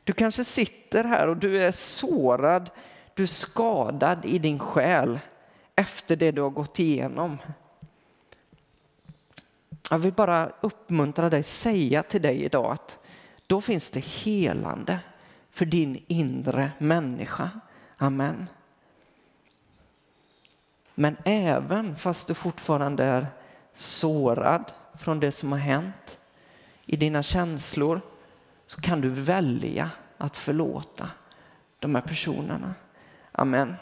Du 0.04 0.14
kanske 0.14 0.44
sitter 0.44 1.04
här 1.04 1.28
och 1.28 1.38
du 1.38 1.64
är 1.64 1.72
sårad, 1.72 2.70
du 3.14 3.24
är 3.24 3.28
skadad 3.28 4.26
i 4.26 4.40
din 4.40 4.60
själ 4.60 5.20
efter 5.76 6.16
det 6.16 6.32
du 6.32 6.42
har 6.42 6.50
gått 6.50 6.80
igenom. 6.80 7.38
Jag 9.90 10.00
vill 10.00 10.14
bara 10.14 10.52
uppmuntra 10.62 11.30
dig, 11.30 11.44
säga 11.44 12.04
till 12.04 12.22
dig 12.22 12.44
idag 12.44 12.72
att 12.72 13.00
då 13.48 13.62
finns 13.62 13.90
det 13.90 14.06
helande 14.06 15.00
för 15.52 15.66
din 15.66 16.04
inre 16.08 16.72
människa. 16.78 17.50
Amen. 17.98 18.48
Men 21.00 21.18
även 21.24 21.96
fast 21.96 22.28
du 22.28 22.34
fortfarande 22.34 23.04
är 23.04 23.28
sårad 23.74 24.72
från 25.00 25.20
det 25.20 25.32
som 25.32 25.52
har 25.52 25.60
hänt 25.60 26.20
i 26.86 26.96
dina 26.96 27.24
känslor 27.24 28.02
så 28.68 28.82
kan 28.82 29.02
du 29.02 29.10
välja 29.10 29.90
att 30.18 30.38
förlåta 30.38 31.10
de 31.80 31.96
här 31.96 32.02
personerna. 32.02 32.74
Amen. 33.32 33.76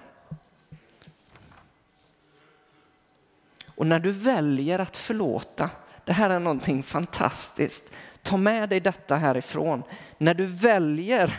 Och 3.67 3.88
när 3.88 4.00
du 4.00 4.12
väljer 4.12 4.79
att 4.79 4.98
förlåta, 4.98 5.69
det 6.05 6.13
här 6.13 6.29
är 6.29 6.39
någonting 6.39 6.84
fantastiskt. 6.84 7.93
Ta 8.22 8.38
med 8.38 8.69
dig 8.69 8.79
detta 8.79 9.15
härifrån. 9.15 9.84
När 10.17 10.34
du 10.34 10.45
väljer 10.45 11.34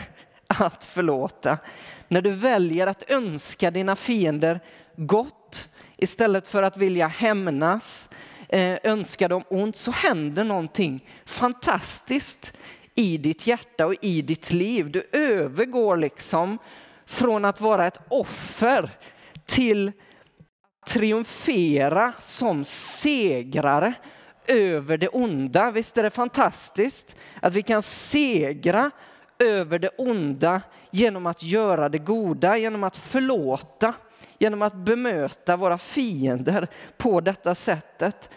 att 0.47 0.85
förlåta, 0.85 1.57
när 2.07 2.21
du 2.21 2.31
väljer 2.31 2.87
att 2.87 3.11
önska 3.11 3.71
dina 3.71 3.95
fiender 3.95 4.59
gott 4.97 5.69
istället 5.97 6.47
för 6.47 6.63
att 6.63 6.77
vilja 6.77 7.07
hämnas, 7.07 8.09
eh, 8.49 8.77
önska 8.83 9.27
dem 9.27 9.43
ont, 9.49 9.75
så 9.75 9.91
händer 9.91 10.43
någonting 10.43 11.09
fantastiskt 11.25 12.53
i 12.95 13.17
ditt 13.17 13.47
hjärta 13.47 13.85
och 13.85 13.95
i 14.01 14.21
ditt 14.21 14.51
liv. 14.51 14.91
Du 14.91 15.03
övergår 15.11 15.97
liksom 15.97 16.57
från 17.05 17.45
att 17.45 17.61
vara 17.61 17.87
ett 17.87 17.99
offer 18.09 18.89
till 19.45 19.87
att 19.87 19.93
triumfera 20.87 22.13
som 22.19 22.65
segrare 22.65 23.93
över 24.47 24.97
det 24.97 25.07
onda. 25.07 25.71
Visst 25.71 25.97
är 25.97 26.03
det 26.03 26.09
fantastiskt 26.09 27.15
att 27.41 27.53
vi 27.53 27.61
kan 27.61 27.81
segra 27.81 28.91
över 29.39 29.79
det 29.79 29.89
onda 29.97 30.61
genom 30.91 31.25
att 31.25 31.43
göra 31.43 31.89
det 31.89 31.97
goda, 31.97 32.57
genom 32.57 32.83
att 32.83 32.97
förlåta, 32.97 33.93
genom 34.39 34.61
att 34.61 34.75
bemöta 34.75 35.57
våra 35.57 35.77
fiender 35.77 36.67
på 36.97 37.21
detta 37.21 37.55
sättet. 37.55 38.29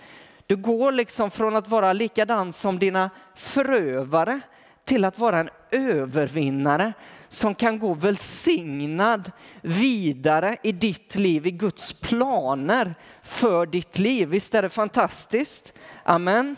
Du 0.46 0.56
går 0.56 0.92
liksom 0.92 1.30
från 1.30 1.56
att 1.56 1.68
vara 1.68 1.92
likadan 1.92 2.52
som 2.52 2.78
dina 2.78 3.10
förövare 3.34 4.40
till 4.84 5.04
att 5.04 5.18
vara 5.18 5.38
en 5.38 5.50
övervinnare 5.70 6.92
som 7.28 7.54
kan 7.54 7.78
gå 7.78 7.94
välsignad 7.94 9.32
vidare 9.60 10.56
i 10.62 10.72
ditt 10.72 11.14
liv, 11.14 11.46
i 11.46 11.50
Guds 11.50 11.92
planer 11.92 12.94
för 13.22 13.66
ditt 13.66 13.98
liv. 13.98 14.28
Visst 14.28 14.54
är 14.54 14.62
det 14.62 14.70
fantastiskt? 14.70 15.72
Amen. 16.04 16.56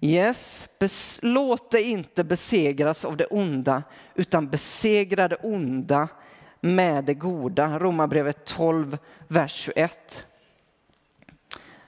Yes, 0.00 0.68
låt 1.22 1.70
dig 1.70 1.82
inte 1.82 2.24
besegras 2.24 3.04
av 3.04 3.16
det 3.16 3.26
onda, 3.26 3.82
utan 4.14 4.48
besegra 4.48 5.28
det 5.28 5.36
onda 5.36 6.08
med 6.64 7.04
det 7.04 7.14
goda. 7.14 7.78
Romarbrevet 7.78 8.44
12, 8.44 8.98
vers 9.28 9.52
21. 9.52 10.26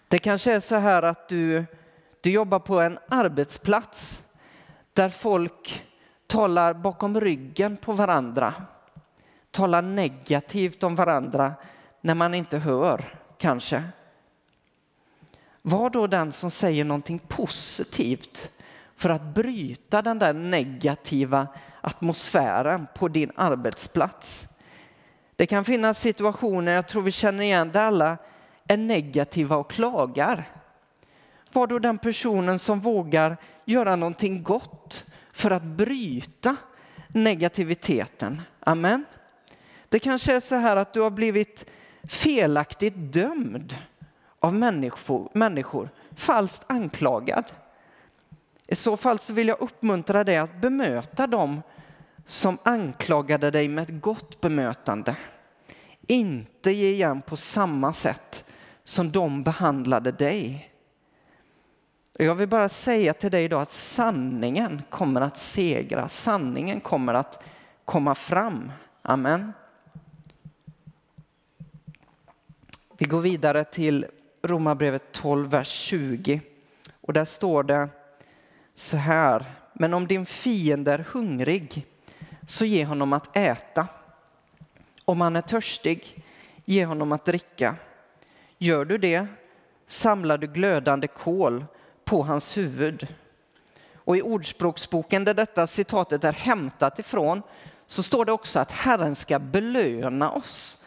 Det 0.08 0.18
kanske 0.18 0.52
är 0.52 0.60
så 0.60 0.74
här 0.76 1.02
att 1.02 1.28
du, 1.28 1.64
du 2.20 2.30
jobbar 2.30 2.58
på 2.58 2.80
en 2.80 2.98
arbetsplats 3.08 4.22
där 4.92 5.08
folk 5.08 5.84
talar 6.26 6.74
bakom 6.74 7.20
ryggen 7.20 7.76
på 7.76 7.92
varandra, 7.92 8.54
talar 9.50 9.82
negativt 9.82 10.82
om 10.82 10.94
varandra 10.94 11.54
när 12.00 12.14
man 12.14 12.34
inte 12.34 12.58
hör, 12.58 13.18
kanske. 13.38 13.82
Var 15.62 15.90
då 15.90 16.06
den 16.06 16.32
som 16.32 16.50
säger 16.50 16.84
någonting 16.84 17.18
positivt 17.18 18.50
för 18.96 19.10
att 19.10 19.22
bryta 19.22 20.02
den 20.02 20.18
där 20.18 20.32
negativa 20.32 21.46
atmosfären 21.80 22.86
på 22.94 23.08
din 23.08 23.32
arbetsplats. 23.36 24.46
Det 25.36 25.46
kan 25.46 25.64
finnas 25.64 26.00
situationer, 26.00 26.72
jag 26.72 26.88
tror 26.88 27.02
vi 27.02 27.10
känner 27.10 27.44
igen, 27.44 27.70
där 27.72 27.82
alla 27.82 28.18
är 28.68 28.76
negativa 28.76 29.56
och 29.56 29.70
klagar. 29.70 30.44
Var 31.52 31.66
då 31.66 31.78
den 31.78 31.98
personen 31.98 32.58
som 32.58 32.80
vågar 32.80 33.36
göra 33.64 33.96
någonting 33.96 34.42
gott 34.42 35.04
för 35.32 35.50
att 35.50 35.62
bryta 35.62 36.56
negativiteten. 37.08 38.42
Amen. 38.60 39.04
Det 39.88 39.98
kanske 39.98 40.36
är 40.36 40.40
så 40.40 40.54
här 40.54 40.76
att 40.76 40.92
du 40.92 41.00
har 41.00 41.10
blivit 41.10 41.70
felaktigt 42.08 42.94
dömd 42.96 43.76
av 44.38 44.54
människor, 44.54 45.28
människor 45.32 45.90
falskt 46.16 46.64
anklagad. 46.66 47.44
I 48.66 48.74
så 48.74 48.96
fall 48.96 49.18
så 49.18 49.32
vill 49.32 49.48
jag 49.48 49.60
uppmuntra 49.60 50.24
dig 50.24 50.36
att 50.36 50.60
bemöta 50.60 51.26
dem 51.26 51.62
som 52.24 52.58
anklagade 52.62 53.50
dig 53.50 53.68
med 53.68 53.82
ett 53.82 54.02
gott 54.02 54.40
bemötande. 54.40 55.16
Inte 56.06 56.70
ge 56.70 56.90
igen 56.90 57.22
på 57.22 57.36
samma 57.36 57.92
sätt 57.92 58.44
som 58.84 59.12
de 59.12 59.42
behandlade 59.42 60.12
dig. 60.12 60.70
Jag 62.18 62.34
vill 62.34 62.48
bara 62.48 62.68
säga 62.68 63.14
till 63.14 63.30
dig 63.30 63.44
idag 63.44 63.62
att 63.62 63.70
sanningen 63.70 64.82
kommer 64.90 65.20
att 65.20 65.38
segra. 65.38 66.08
Sanningen 66.08 66.80
kommer 66.80 67.14
att 67.14 67.42
komma 67.84 68.14
fram. 68.14 68.72
Amen. 69.02 69.52
Vi 72.98 73.06
går 73.06 73.20
vidare 73.20 73.64
till 73.64 74.06
Romarbrevet 74.42 75.12
12, 75.12 75.50
vers 75.50 75.68
20. 75.68 76.40
Och 77.00 77.12
där 77.12 77.24
står 77.24 77.62
det 77.62 77.88
så 78.74 78.96
här. 78.96 79.44
Men 79.72 79.94
om 79.94 80.06
din 80.06 80.26
fiende 80.26 80.92
är 80.92 81.06
hungrig, 81.12 81.86
så 82.46 82.64
ge 82.64 82.84
honom 82.84 83.12
att 83.12 83.36
äta. 83.36 83.86
Om 85.04 85.20
han 85.20 85.36
är 85.36 85.42
törstig, 85.42 86.24
ge 86.64 86.84
honom 86.84 87.12
att 87.12 87.24
dricka. 87.24 87.76
Gör 88.58 88.84
du 88.84 88.98
det 88.98 89.26
samlar 89.86 90.38
du 90.38 90.46
glödande 90.46 91.06
kol 91.06 91.64
på 92.04 92.22
hans 92.22 92.56
huvud. 92.56 93.06
Och 93.94 94.16
i 94.16 94.22
Ordspråksboken 94.22 95.24
där 95.24 95.34
detta 95.34 95.66
citatet 95.66 96.24
är 96.24 96.32
hämtat 96.32 96.98
ifrån 96.98 97.42
så 97.86 98.02
står 98.02 98.24
det 98.24 98.32
också 98.32 98.58
att 98.58 98.72
Herren 98.72 99.14
ska 99.14 99.38
belöna 99.38 100.30
oss 100.30 100.84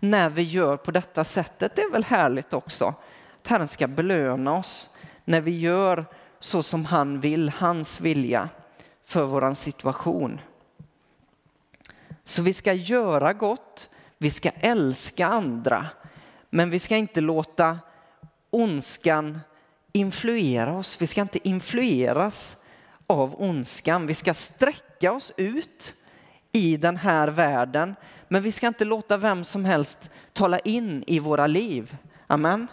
när 0.00 0.28
vi 0.30 0.42
gör 0.42 0.76
på 0.76 0.90
detta 0.90 1.24
sättet. 1.24 1.76
Det 1.76 1.82
är 1.82 1.90
väl 1.90 2.04
härligt 2.04 2.52
också? 2.52 2.94
Att 3.42 3.48
Herren 3.48 3.68
ska 3.68 3.86
belöna 3.86 4.56
oss 4.56 4.90
när 5.24 5.40
vi 5.40 5.58
gör 5.58 6.06
så 6.38 6.62
som 6.62 6.84
han 6.84 7.20
vill, 7.20 7.48
hans 7.48 8.00
vilja 8.00 8.48
för 9.04 9.24
vår 9.24 9.54
situation. 9.54 10.40
Så 12.28 12.42
vi 12.42 12.52
ska 12.52 12.72
göra 12.72 13.32
gott, 13.32 13.88
vi 14.18 14.30
ska 14.30 14.50
älska 14.50 15.26
andra, 15.26 15.86
men 16.50 16.70
vi 16.70 16.78
ska 16.78 16.96
inte 16.96 17.20
låta 17.20 17.78
ondskan 18.50 19.40
influera 19.92 20.76
oss. 20.78 21.02
Vi 21.02 21.06
ska 21.06 21.20
inte 21.20 21.48
influeras 21.48 22.56
av 23.06 23.42
ondskan. 23.42 24.06
Vi 24.06 24.14
ska 24.14 24.34
sträcka 24.34 25.12
oss 25.12 25.32
ut 25.36 25.94
i 26.52 26.76
den 26.76 26.96
här 26.96 27.28
världen, 27.28 27.94
men 28.28 28.42
vi 28.42 28.52
ska 28.52 28.66
inte 28.66 28.84
låta 28.84 29.16
vem 29.16 29.44
som 29.44 29.64
helst 29.64 30.10
tala 30.32 30.58
in 30.58 31.04
i 31.06 31.18
våra 31.18 31.46
liv. 31.46 31.96
Amen. 32.26 32.66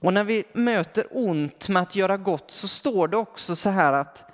Och 0.00 0.12
när 0.12 0.24
vi 0.24 0.44
möter 0.52 1.06
ont 1.10 1.68
med 1.68 1.82
att 1.82 1.96
göra 1.96 2.16
gott 2.16 2.50
så 2.50 2.68
står 2.68 3.08
det 3.08 3.16
också 3.16 3.56
så 3.56 3.70
här 3.70 3.92
att 3.92 4.33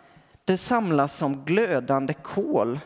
det 0.51 0.57
samlas 0.57 1.17
som 1.17 1.45
glödande 1.45 2.15
kol 2.15 2.81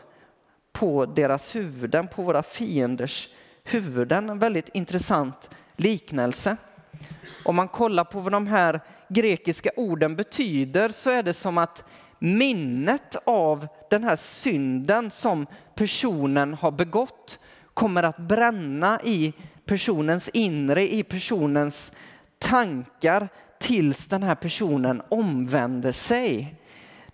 på 0.73 1.05
deras 1.05 1.55
huvuden, 1.55 2.07
på 2.07 2.23
våra 2.23 2.43
fienders 2.43 3.29
huvuden. 3.63 4.29
En 4.29 4.39
väldigt 4.39 4.69
intressant 4.73 5.49
liknelse. 5.75 6.57
Om 7.45 7.55
man 7.55 7.67
kollar 7.67 8.03
på 8.03 8.19
vad 8.19 8.31
de 8.31 8.47
här 8.47 8.81
grekiska 9.09 9.69
orden 9.75 10.15
betyder 10.15 10.89
så 10.89 11.09
är 11.09 11.23
det 11.23 11.33
som 11.33 11.57
att 11.57 11.83
minnet 12.19 13.15
av 13.25 13.67
den 13.89 14.03
här 14.03 14.15
synden 14.15 15.11
som 15.11 15.47
personen 15.75 16.53
har 16.53 16.71
begått 16.71 17.39
kommer 17.73 18.03
att 18.03 18.17
bränna 18.17 18.99
i 19.03 19.33
personens 19.65 20.29
inre, 20.29 20.93
i 20.93 21.03
personens 21.03 21.91
tankar 22.39 23.27
tills 23.59 24.07
den 24.07 24.23
här 24.23 24.35
personen 24.35 25.01
omvänder 25.09 25.91
sig. 25.91 26.61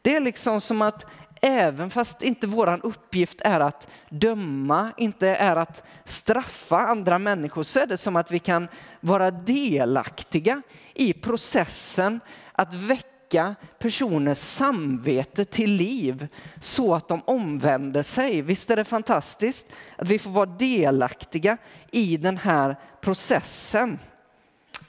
Det 0.01 0.15
är 0.15 0.19
liksom 0.19 0.61
som 0.61 0.81
att 0.81 1.05
även 1.41 1.89
fast 1.89 2.21
inte 2.21 2.47
vår 2.47 2.79
uppgift 2.83 3.41
är 3.41 3.59
att 3.59 3.87
döma, 4.09 4.91
inte 4.97 5.27
är 5.27 5.55
att 5.55 5.83
straffa 6.03 6.77
andra 6.77 7.19
människor, 7.19 7.63
så 7.63 7.79
är 7.79 7.85
det 7.85 7.97
som 7.97 8.15
att 8.15 8.31
vi 8.31 8.39
kan 8.39 8.67
vara 8.99 9.31
delaktiga 9.31 10.61
i 10.93 11.13
processen 11.13 12.19
att 12.51 12.73
väcka 12.73 13.55
personers 13.79 14.37
samvete 14.37 15.45
till 15.45 15.71
liv 15.71 16.27
så 16.59 16.95
att 16.95 17.07
de 17.07 17.21
omvänder 17.25 18.03
sig. 18.03 18.41
Visst 18.41 18.69
är 18.71 18.75
det 18.75 18.83
fantastiskt 18.83 19.67
att 19.95 20.09
vi 20.09 20.19
får 20.19 20.31
vara 20.31 20.45
delaktiga 20.45 21.57
i 21.91 22.17
den 22.17 22.37
här 22.37 22.75
processen. 23.01 23.99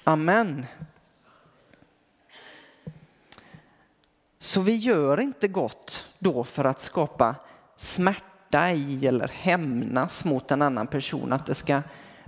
Amen. 0.04 0.66
Så 4.42 4.60
vi 4.60 4.76
gör 4.76 5.20
inte 5.20 5.48
gott 5.48 6.06
då 6.18 6.44
för 6.44 6.64
att 6.64 6.80
skapa 6.80 7.34
smärta 7.76 8.70
i 8.70 9.06
eller 9.06 9.28
hämnas 9.28 10.24
mot 10.24 10.50
en 10.50 10.62
annan 10.62 10.86
person, 10.86 11.32
att 11.32 11.46
det 11.46 11.54
ska 11.54 11.82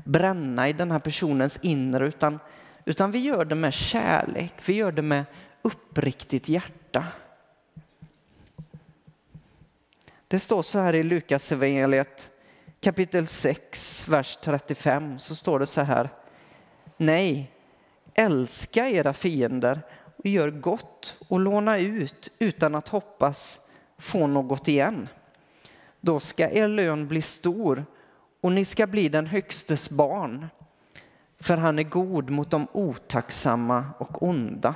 bränna 0.05 0.69
i 0.69 0.73
den 0.73 0.91
här 0.91 0.99
personens 0.99 1.59
inre, 1.63 2.07
utan, 2.07 2.39
utan 2.85 3.11
vi 3.11 3.19
gör 3.19 3.45
det 3.45 3.55
med 3.55 3.75
kärlek, 3.75 4.53
vi 4.67 4.73
gör 4.73 4.93
det 4.93 5.03
med 5.03 5.25
uppriktigt 5.63 6.49
hjärta. 6.49 7.07
Det 10.29 10.41
står 10.41 10.63
så 10.63 10.79
här 10.79 10.95
i 10.95 11.03
Lukas 11.03 11.53
evangeliet 11.53 12.31
kapitel 12.81 13.27
6, 13.27 14.09
vers 14.09 14.39
35, 14.43 15.19
så 15.19 15.35
står 15.35 15.59
det 15.59 15.67
så 15.67 15.81
här. 15.81 16.09
Nej, 16.97 17.51
älska 18.15 18.89
era 18.89 19.13
fiender 19.13 19.83
vi 20.25 20.31
gör 20.31 20.51
gott 20.51 21.17
och 21.29 21.41
låna 21.41 21.79
ut 21.79 22.31
utan 22.39 22.75
att 22.75 22.89
hoppas 22.89 23.61
få 23.99 24.27
något 24.27 24.69
igen. 24.69 25.09
Då 26.01 26.21
ska 26.21 26.51
er 26.51 26.69
lön 26.69 27.09
bli 27.09 27.23
stor 27.23 27.87
och 28.41 28.53
ni 28.53 28.65
ska 28.65 28.87
bli 28.87 29.09
den 29.09 29.27
högstes 29.27 29.91
barn, 29.91 30.47
för 31.41 31.57
han 31.57 31.79
är 31.79 31.83
god 31.83 32.31
mot 32.31 32.51
de 32.51 32.67
otacksamma 32.73 33.85
och 33.99 34.23
onda. 34.23 34.75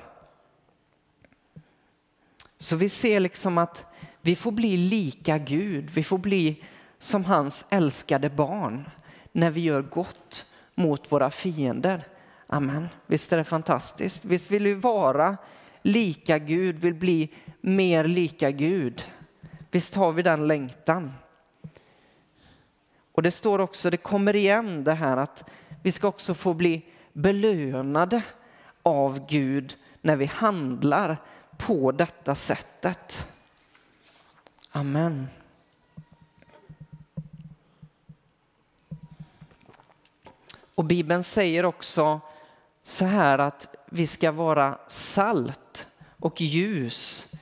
Så 2.59 2.77
vi 2.77 2.89
ser 2.89 3.21
liksom 3.21 3.59
att 3.59 3.87
vi 4.21 4.37
får 4.37 4.53
bli 4.53 4.77
lika 4.77 5.39
Gud, 5.39 5.91
vi 5.91 6.05
får 6.05 6.19
bli 6.19 6.65
som 6.99 7.25
hans 7.25 7.67
älskade 7.71 8.31
barn 8.31 8.91
när 9.33 9.51
vi 9.51 9.61
gör 9.61 9.83
gott 9.83 10.47
mot 10.75 11.13
våra 11.13 11.31
fiender. 11.31 12.09
Amen. 12.51 12.89
Visst 13.07 13.33
är 13.33 13.37
det 13.37 13.45
fantastiskt? 13.45 14.25
Visst 14.25 14.51
vill 14.51 14.65
vi 14.65 14.75
vara 14.75 15.37
lika 15.83 16.39
Gud, 16.39 16.79
vill 16.79 16.95
bli 16.95 17.35
mer 17.61 18.05
lika 18.05 18.51
Gud. 18.51 19.05
Visst 19.71 19.95
har 19.95 20.13
vi 20.13 20.23
den 20.23 20.47
längtan. 20.47 21.13
Och 23.13 23.23
det 23.23 23.31
står 23.31 23.59
också, 23.59 23.91
det 23.91 23.97
kommer 23.97 24.37
igen 24.37 24.85
det 24.85 24.93
här 24.93 25.17
att 25.17 25.45
vi 25.83 25.93
ska 25.93 26.09
också 26.09 26.35
få 26.35 26.55
bli 26.55 26.83
belönade 27.13 28.23
av 28.83 29.27
Gud 29.27 29.77
när 30.01 30.17
vi 30.17 30.25
handlar 30.25 31.17
på 31.57 31.93
detta 31.93 32.35
sättet. 32.35 33.29
Amen. 34.71 35.29
Och 40.75 40.85
Bibeln 40.85 41.25
säger 41.25 41.65
också 41.65 42.21
så 42.89 43.05
här 43.05 43.39
att 43.39 43.75
vi 43.87 44.07
ska 44.07 44.33
vara 44.33 44.79
salt 44.87 45.89
och 46.21 46.41
ljus 46.41 47.33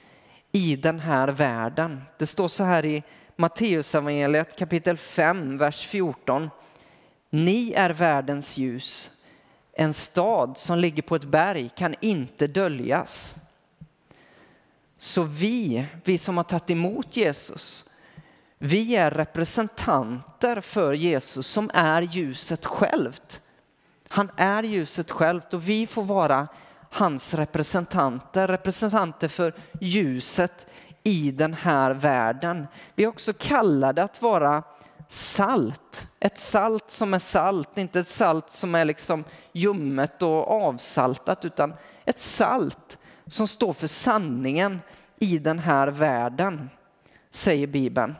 i 0.52 0.76
den 0.76 1.00
här 1.00 1.28
världen. 1.28 2.02
Det 2.18 2.26
står 2.26 2.48
så 2.48 2.64
här 2.64 2.84
i 2.84 3.02
Matteusevangeliet 3.36 4.58
kapitel 4.58 4.96
5, 4.96 5.58
vers 5.58 5.86
14. 5.86 6.50
Ni 7.30 7.72
är 7.72 7.90
världens 7.90 8.58
ljus. 8.58 9.10
En 9.72 9.94
stad 9.94 10.58
som 10.58 10.78
ligger 10.78 11.02
på 11.02 11.16
ett 11.16 11.24
berg 11.24 11.70
kan 11.76 11.94
inte 12.00 12.46
döljas. 12.46 13.36
Så 14.98 15.22
vi, 15.22 15.86
vi 16.04 16.18
som 16.18 16.36
har 16.36 16.44
tagit 16.44 16.70
emot 16.70 17.16
Jesus, 17.16 17.84
vi 18.58 18.96
är 18.96 19.10
representanter 19.10 20.60
för 20.60 20.92
Jesus 20.92 21.46
som 21.46 21.70
är 21.74 22.02
ljuset 22.02 22.66
självt. 22.66 23.42
Han 24.16 24.30
är 24.36 24.62
ljuset 24.62 25.10
självt 25.10 25.54
och 25.54 25.68
vi 25.68 25.86
får 25.86 26.02
vara 26.02 26.48
hans 26.90 27.34
representanter, 27.34 28.48
representanter 28.48 29.28
för 29.28 29.54
ljuset 29.80 30.66
i 31.02 31.30
den 31.30 31.54
här 31.54 31.90
världen. 31.90 32.66
Vi 32.94 33.04
är 33.04 33.08
också 33.08 33.32
kallade 33.32 34.02
att 34.02 34.22
vara 34.22 34.62
salt. 35.08 36.06
Ett 36.20 36.38
salt 36.38 36.90
som 36.90 37.14
är 37.14 37.18
salt, 37.18 37.78
inte 37.78 38.00
ett 38.00 38.08
salt 38.08 38.50
som 38.50 38.74
är 38.74 38.84
liksom 38.84 39.24
ljummet 39.52 40.22
och 40.22 40.50
avsaltat, 40.50 41.44
utan 41.44 41.74
ett 42.04 42.20
salt 42.20 42.98
som 43.26 43.48
står 43.48 43.72
för 43.72 43.86
sanningen 43.86 44.80
i 45.18 45.38
den 45.38 45.58
här 45.58 45.88
världen, 45.88 46.70
säger 47.30 47.66
Bibeln. 47.66 48.14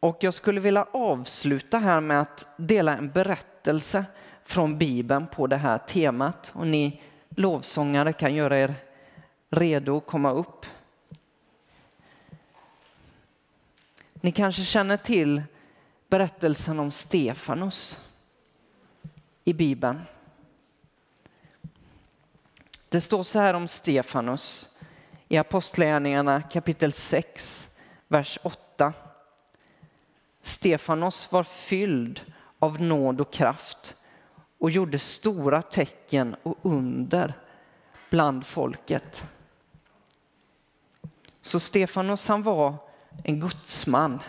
Och 0.00 0.18
jag 0.20 0.34
skulle 0.34 0.60
vilja 0.60 0.86
avsluta 0.92 1.78
här 1.78 2.00
med 2.00 2.20
att 2.20 2.48
dela 2.56 2.96
en 2.96 3.10
berättelse 3.10 4.04
från 4.44 4.78
Bibeln 4.78 5.26
på 5.26 5.46
det 5.46 5.56
här 5.56 5.78
temat. 5.78 6.52
Och 6.54 6.66
ni 6.66 7.02
lovsångare 7.28 8.12
kan 8.12 8.34
göra 8.34 8.58
er 8.58 8.74
redo 9.50 9.96
att 9.96 10.06
komma 10.06 10.30
upp. 10.30 10.66
Ni 14.14 14.32
kanske 14.32 14.64
känner 14.64 14.96
till 14.96 15.42
berättelsen 16.08 16.80
om 16.80 16.90
Stefanus 16.90 17.98
i 19.44 19.52
Bibeln. 19.52 20.00
Det 22.88 23.00
står 23.00 23.22
så 23.22 23.38
här 23.38 23.54
om 23.54 23.68
Stefanus 23.68 24.68
i 25.28 25.36
Apostlagärningarna 25.36 26.42
kapitel 26.42 26.92
6, 26.92 27.68
vers 28.08 28.38
8. 28.42 28.67
Stefanos 30.48 31.32
var 31.32 31.42
fylld 31.42 32.20
av 32.58 32.82
nåd 32.82 33.20
och 33.20 33.32
kraft 33.32 33.96
och 34.58 34.70
gjorde 34.70 34.98
stora 34.98 35.62
tecken 35.62 36.36
och 36.42 36.58
under 36.62 37.34
bland 38.10 38.46
folket. 38.46 39.24
Så 41.40 41.60
Stefanos 41.60 42.28
han 42.28 42.42
var 42.42 42.74
en 43.24 43.40
gudsman. 43.40 44.20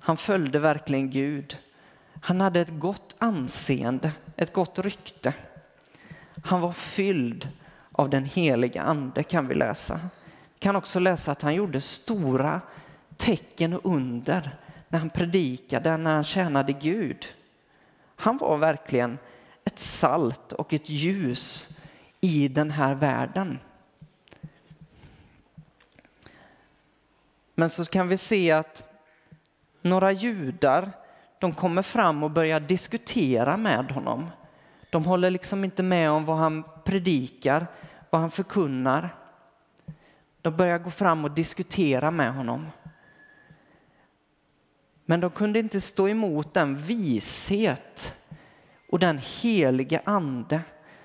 Han 0.00 0.16
följde 0.16 0.58
verkligen 0.58 1.10
Gud. 1.10 1.56
Han 2.20 2.40
hade 2.40 2.60
ett 2.60 2.78
gott 2.78 3.16
anseende, 3.18 4.12
ett 4.36 4.52
gott 4.52 4.78
rykte. 4.78 5.34
Han 6.44 6.60
var 6.60 6.72
fylld 6.72 7.48
av 7.92 8.10
den 8.10 8.24
heliga 8.24 8.82
ande 8.82 9.22
kan 9.22 9.48
vi 9.48 9.54
läsa. 9.54 10.00
Vi 10.54 10.60
kan 10.60 10.76
också 10.76 10.98
läsa 10.98 11.32
att 11.32 11.42
han 11.42 11.54
gjorde 11.54 11.80
stora 11.80 12.60
tecken 13.16 13.72
och 13.72 13.94
under 13.94 14.58
när 14.92 14.98
han 14.98 15.10
predikade, 15.10 15.96
när 15.96 16.14
han 16.14 16.24
tjänade 16.24 16.72
Gud. 16.72 17.26
Han 18.16 18.38
var 18.38 18.58
verkligen 18.58 19.18
ett 19.64 19.78
salt 19.78 20.52
och 20.52 20.72
ett 20.72 20.88
ljus 20.88 21.78
i 22.20 22.48
den 22.48 22.70
här 22.70 22.94
världen. 22.94 23.58
Men 27.54 27.70
så 27.70 27.84
kan 27.84 28.08
vi 28.08 28.16
se 28.16 28.50
att 28.50 28.84
några 29.82 30.12
judar, 30.12 30.92
de 31.38 31.52
kommer 31.52 31.82
fram 31.82 32.22
och 32.22 32.30
börjar 32.30 32.60
diskutera 32.60 33.56
med 33.56 33.90
honom. 33.90 34.30
De 34.90 35.04
håller 35.04 35.30
liksom 35.30 35.64
inte 35.64 35.82
med 35.82 36.10
om 36.10 36.24
vad 36.24 36.36
han 36.36 36.64
predikar, 36.84 37.66
vad 38.10 38.20
han 38.20 38.30
förkunnar. 38.30 39.16
De 40.42 40.56
börjar 40.56 40.78
gå 40.78 40.90
fram 40.90 41.24
och 41.24 41.30
diskutera 41.30 42.10
med 42.10 42.34
honom. 42.34 42.66
Men 45.12 45.20
de 45.20 45.30
kunde 45.30 45.58
inte 45.58 45.80
stå 45.80 46.08
emot 46.08 46.54
den 46.54 46.76
vishet 46.76 48.16
och 48.90 48.98
den 48.98 49.20
heliga 49.42 50.00
ande 50.04 50.60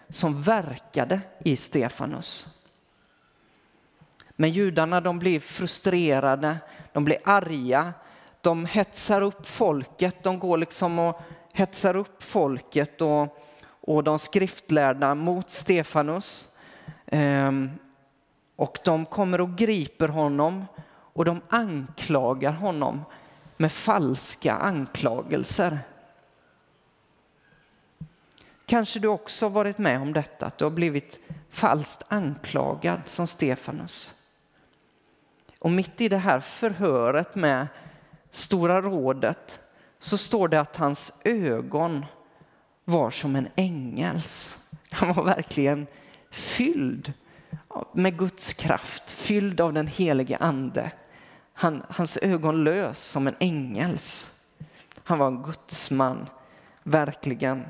som 0.09 0.41
verkade 0.41 1.19
i 1.39 1.55
Stefanus. 1.55 2.47
Men 4.29 4.49
judarna 4.49 5.01
de 5.01 5.19
blir 5.19 5.39
frustrerade, 5.39 6.57
de 6.93 7.05
blir 7.05 7.17
arga, 7.23 7.93
de 8.41 8.65
hetsar 8.65 9.21
upp 9.21 9.47
folket, 9.47 10.23
de 10.23 10.39
går 10.39 10.57
liksom 10.57 10.99
och 10.99 11.21
hetsar 11.53 11.95
upp 11.95 12.23
folket 12.23 13.01
och, 13.01 13.37
och 13.81 14.03
de 14.03 14.19
skriftlärda 14.19 15.15
mot 15.15 15.51
Stefanus. 15.51 16.47
Ehm, 17.05 17.69
och 18.55 18.77
de 18.83 19.05
kommer 19.05 19.41
och 19.41 19.57
griper 19.57 20.07
honom 20.07 20.65
och 21.13 21.25
de 21.25 21.41
anklagar 21.49 22.51
honom 22.51 23.03
med 23.57 23.71
falska 23.71 24.53
anklagelser. 24.53 25.79
Kanske 28.65 28.99
du 28.99 29.07
också 29.07 29.45
har 29.45 29.49
varit 29.49 29.77
med 29.77 30.01
om 30.01 30.13
detta, 30.13 30.45
att 30.45 30.57
du 30.57 30.65
har 30.65 30.71
blivit 30.71 31.19
falskt 31.49 32.03
anklagad 32.07 33.01
som 33.05 33.27
Stefanus. 33.27 34.13
Och 35.59 35.71
mitt 35.71 36.01
i 36.01 36.09
det 36.09 36.17
här 36.17 36.39
förhöret 36.39 37.35
med 37.35 37.67
Stora 38.31 38.81
rådet 38.81 39.59
så 39.99 40.17
står 40.17 40.47
det 40.47 40.59
att 40.59 40.75
hans 40.75 41.13
ögon 41.23 42.05
var 42.85 43.11
som 43.11 43.35
en 43.35 43.47
ängels. 43.55 44.59
Han 44.91 45.13
var 45.13 45.23
verkligen 45.23 45.87
fylld 46.31 47.13
med 47.93 48.17
Guds 48.17 48.53
kraft, 48.53 49.11
fylld 49.11 49.61
av 49.61 49.73
den 49.73 49.87
helige 49.87 50.37
ande. 50.37 50.91
Han, 51.59 51.83
hans 51.89 52.17
ögon 52.17 52.63
lös 52.63 52.99
som 52.99 53.27
en 53.27 53.35
ängels. 53.39 54.35
Han 55.03 55.19
var 55.19 55.27
en 55.27 55.43
gudsman, 55.43 56.29
verkligen. 56.83 57.65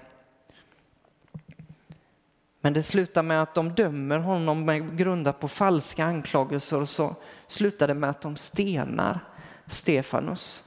Men 2.62 2.74
det 2.74 2.84
slutar 2.84 3.24
med 3.24 3.42
att 3.42 3.56
de 3.56 3.70
dömer 3.70 4.20
honom 4.20 4.66
med 4.66 4.98
grundat 4.98 5.40
på 5.40 5.48
falska 5.48 6.06
anklagelser 6.06 6.82
och 6.82 6.90
så 6.90 7.16
slutar 7.48 7.88
det 7.88 7.94
med 7.94 8.10
att 8.10 8.22
de 8.22 8.36
stenar 8.36 9.20
Stefanus. 9.68 10.64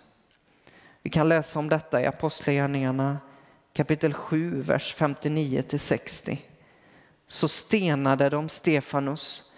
Vi 1.03 1.11
kan 1.11 1.29
läsa 1.29 1.59
om 1.59 1.69
detta 1.69 2.03
i 2.03 2.07
Apostlagärningarna 2.07 3.19
kapitel 3.73 4.15
7, 4.15 4.63
vers 4.63 4.95
59 4.95 5.63
till 5.63 5.81
60. 5.81 6.41
Så 7.27 7.49
stenade 7.49 8.29
de 8.29 8.49
Stefanus 8.49 9.53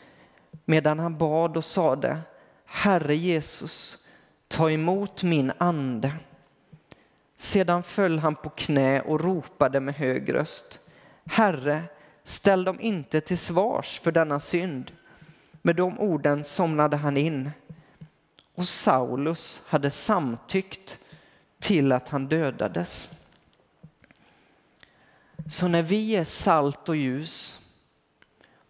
medan 0.65 0.99
han 0.99 1.19
bad 1.19 1.57
och 1.57 1.65
sade 1.65 2.19
Herre 2.75 3.15
Jesus, 3.15 3.99
ta 4.49 4.71
emot 4.71 5.23
min 5.23 5.53
ande. 5.59 6.13
Sedan 7.37 7.83
föll 7.83 8.19
han 8.19 8.35
på 8.35 8.49
knä 8.49 9.01
och 9.01 9.21
ropade 9.21 9.81
med 9.81 9.95
hög 9.95 10.35
röst. 10.35 10.81
Herre, 11.25 11.83
ställ 12.25 12.65
dem 12.65 12.81
inte 12.81 13.21
till 13.21 13.39
svars 13.39 14.01
för 14.01 14.13
denna 14.13 14.41
synd. 14.41 14.93
Med 15.63 15.77
de 15.77 16.01
orden 16.01 16.45
somnade 16.45 16.97
han 16.97 17.17
in. 17.17 17.51
Och 18.55 18.69
Saulus 18.69 19.63
hade 19.67 19.91
samtyckt 19.91 20.99
till 21.59 21.93
att 21.93 22.09
han 22.09 22.27
dödades. 22.27 23.11
Så 25.51 25.69
när 25.69 25.83
vi 25.83 26.17
är 26.17 26.25
salt 26.25 26.89
och 26.89 26.97
ljus 26.97 27.61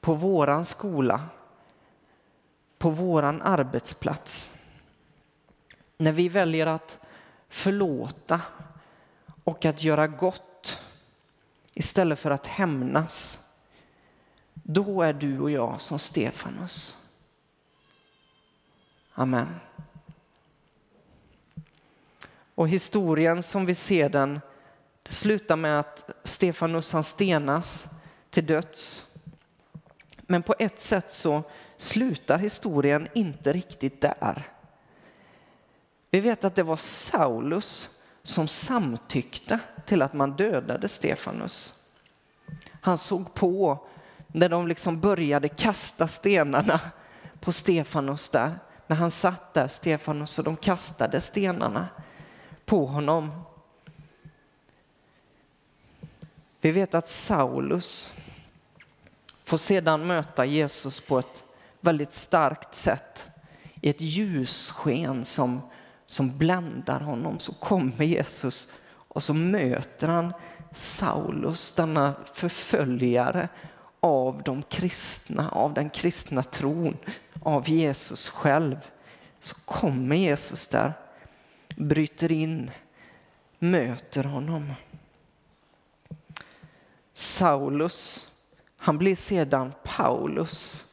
på 0.00 0.14
våran 0.14 0.64
skola, 0.64 1.20
på 2.82 2.90
våran 2.90 3.42
arbetsplats, 3.42 4.50
när 5.96 6.12
vi 6.12 6.28
väljer 6.28 6.66
att 6.66 6.98
förlåta 7.48 8.40
och 9.44 9.64
att 9.64 9.82
göra 9.82 10.06
gott 10.06 10.78
istället 11.74 12.18
för 12.18 12.30
att 12.30 12.46
hämnas, 12.46 13.44
då 14.54 15.02
är 15.02 15.12
du 15.12 15.40
och 15.40 15.50
jag 15.50 15.80
som 15.80 15.98
Stefanus. 15.98 16.98
Amen. 19.14 19.60
Och 22.54 22.68
historien 22.68 23.42
som 23.42 23.66
vi 23.66 23.74
ser 23.74 24.08
den, 24.08 24.40
det 25.02 25.12
slutar 25.12 25.56
med 25.56 25.78
att 25.78 26.10
Stefanus 26.24 26.92
han 26.92 27.04
stenas 27.04 27.88
till 28.30 28.46
döds. 28.46 29.06
Men 30.20 30.42
på 30.42 30.54
ett 30.58 30.80
sätt 30.80 31.12
så 31.12 31.42
slutar 31.82 32.38
historien 32.38 33.08
inte 33.14 33.52
riktigt 33.52 34.00
där. 34.00 34.42
Vi 36.10 36.20
vet 36.20 36.44
att 36.44 36.54
det 36.54 36.62
var 36.62 36.76
Saulus 36.76 37.90
som 38.22 38.48
samtyckte 38.48 39.58
till 39.86 40.02
att 40.02 40.12
man 40.12 40.32
dödade 40.32 40.88
Stefanus. 40.88 41.74
Han 42.80 42.98
såg 42.98 43.34
på 43.34 43.86
när 44.26 44.48
de 44.48 44.68
liksom 44.68 45.00
började 45.00 45.48
kasta 45.48 46.08
stenarna 46.08 46.80
på 47.40 47.52
Stefanus 47.52 48.28
där. 48.28 48.58
När 48.86 48.96
han 48.96 49.10
satt 49.10 49.54
där, 49.54 49.68
Stefanus, 49.68 50.38
och 50.38 50.44
de 50.44 50.56
kastade 50.56 51.20
stenarna 51.20 51.88
på 52.64 52.86
honom. 52.86 53.44
Vi 56.60 56.70
vet 56.70 56.94
att 56.94 57.08
Saulus 57.08 58.12
får 59.44 59.58
sedan 59.58 60.06
möta 60.06 60.44
Jesus 60.44 61.00
på 61.00 61.18
ett 61.18 61.44
väldigt 61.82 62.12
starkt 62.12 62.74
sätt 62.74 63.30
i 63.80 63.90
ett 63.90 64.00
ljussken 64.00 65.24
som, 65.24 65.60
som 66.06 66.38
bländar 66.38 67.00
honom. 67.00 67.38
Så 67.38 67.52
kommer 67.52 68.04
Jesus 68.04 68.68
och 68.88 69.22
så 69.22 69.34
möter 69.34 70.08
han 70.08 70.32
Saulus, 70.74 71.72
denna 71.72 72.14
förföljare 72.34 73.48
av 74.00 74.42
de 74.42 74.62
kristna, 74.62 75.50
av 75.50 75.74
den 75.74 75.90
kristna 75.90 76.42
tron, 76.42 76.96
av 77.42 77.68
Jesus 77.68 78.28
själv. 78.28 78.76
Så 79.40 79.54
kommer 79.64 80.16
Jesus 80.16 80.68
där 80.68 80.92
bryter 81.76 82.32
in, 82.32 82.70
möter 83.58 84.24
honom. 84.24 84.72
Saulus, 87.12 88.28
han 88.76 88.98
blir 88.98 89.16
sedan 89.16 89.72
Paulus 89.84 90.84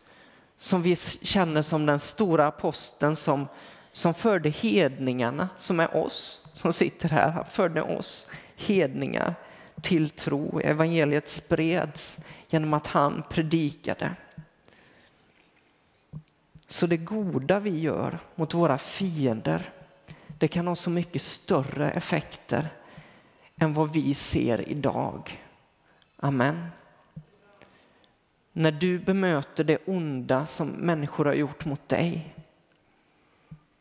som 0.62 0.82
vi 0.82 0.96
känner 1.22 1.62
som 1.62 1.86
den 1.86 2.00
stora 2.00 2.48
aposteln 2.48 3.16
som, 3.16 3.48
som 3.92 4.14
förde 4.14 4.50
hedningarna, 4.50 5.50
som 5.58 5.80
är 5.80 5.98
oss 5.98 6.48
som 6.54 6.74
sitter 6.74 7.10
här. 7.10 7.30
Han 7.30 7.46
förde 7.46 7.82
oss 7.82 8.28
hedningar 8.56 9.36
till 9.82 10.10
tro. 10.10 10.60
Evangeliet 10.60 11.30
spreds 11.30 12.18
genom 12.48 12.74
att 12.74 12.88
han 12.88 13.24
predikade. 13.30 14.16
Så 16.68 16.88
det 16.88 16.98
goda 16.98 17.60
vi 17.60 17.80
gör 17.80 18.20
mot 18.36 18.54
våra 18.54 18.78
fiender 18.78 19.74
det 20.28 20.48
kan 20.48 20.68
ha 20.68 20.76
så 20.76 20.90
mycket 20.90 21.22
större 21.22 21.92
effekter 21.92 22.70
än 23.58 23.74
vad 23.74 23.94
vi 23.94 24.14
ser 24.14 24.70
idag. 24.70 25.44
Amen. 26.18 26.68
När 28.60 28.72
du 28.72 29.00
bemöter 29.00 29.64
det 29.64 29.78
onda 29.86 30.46
som 30.46 30.68
människor 30.68 31.26
har 31.26 31.34
gjort 31.34 31.66
mot 31.66 31.90
dig. 31.90 32.36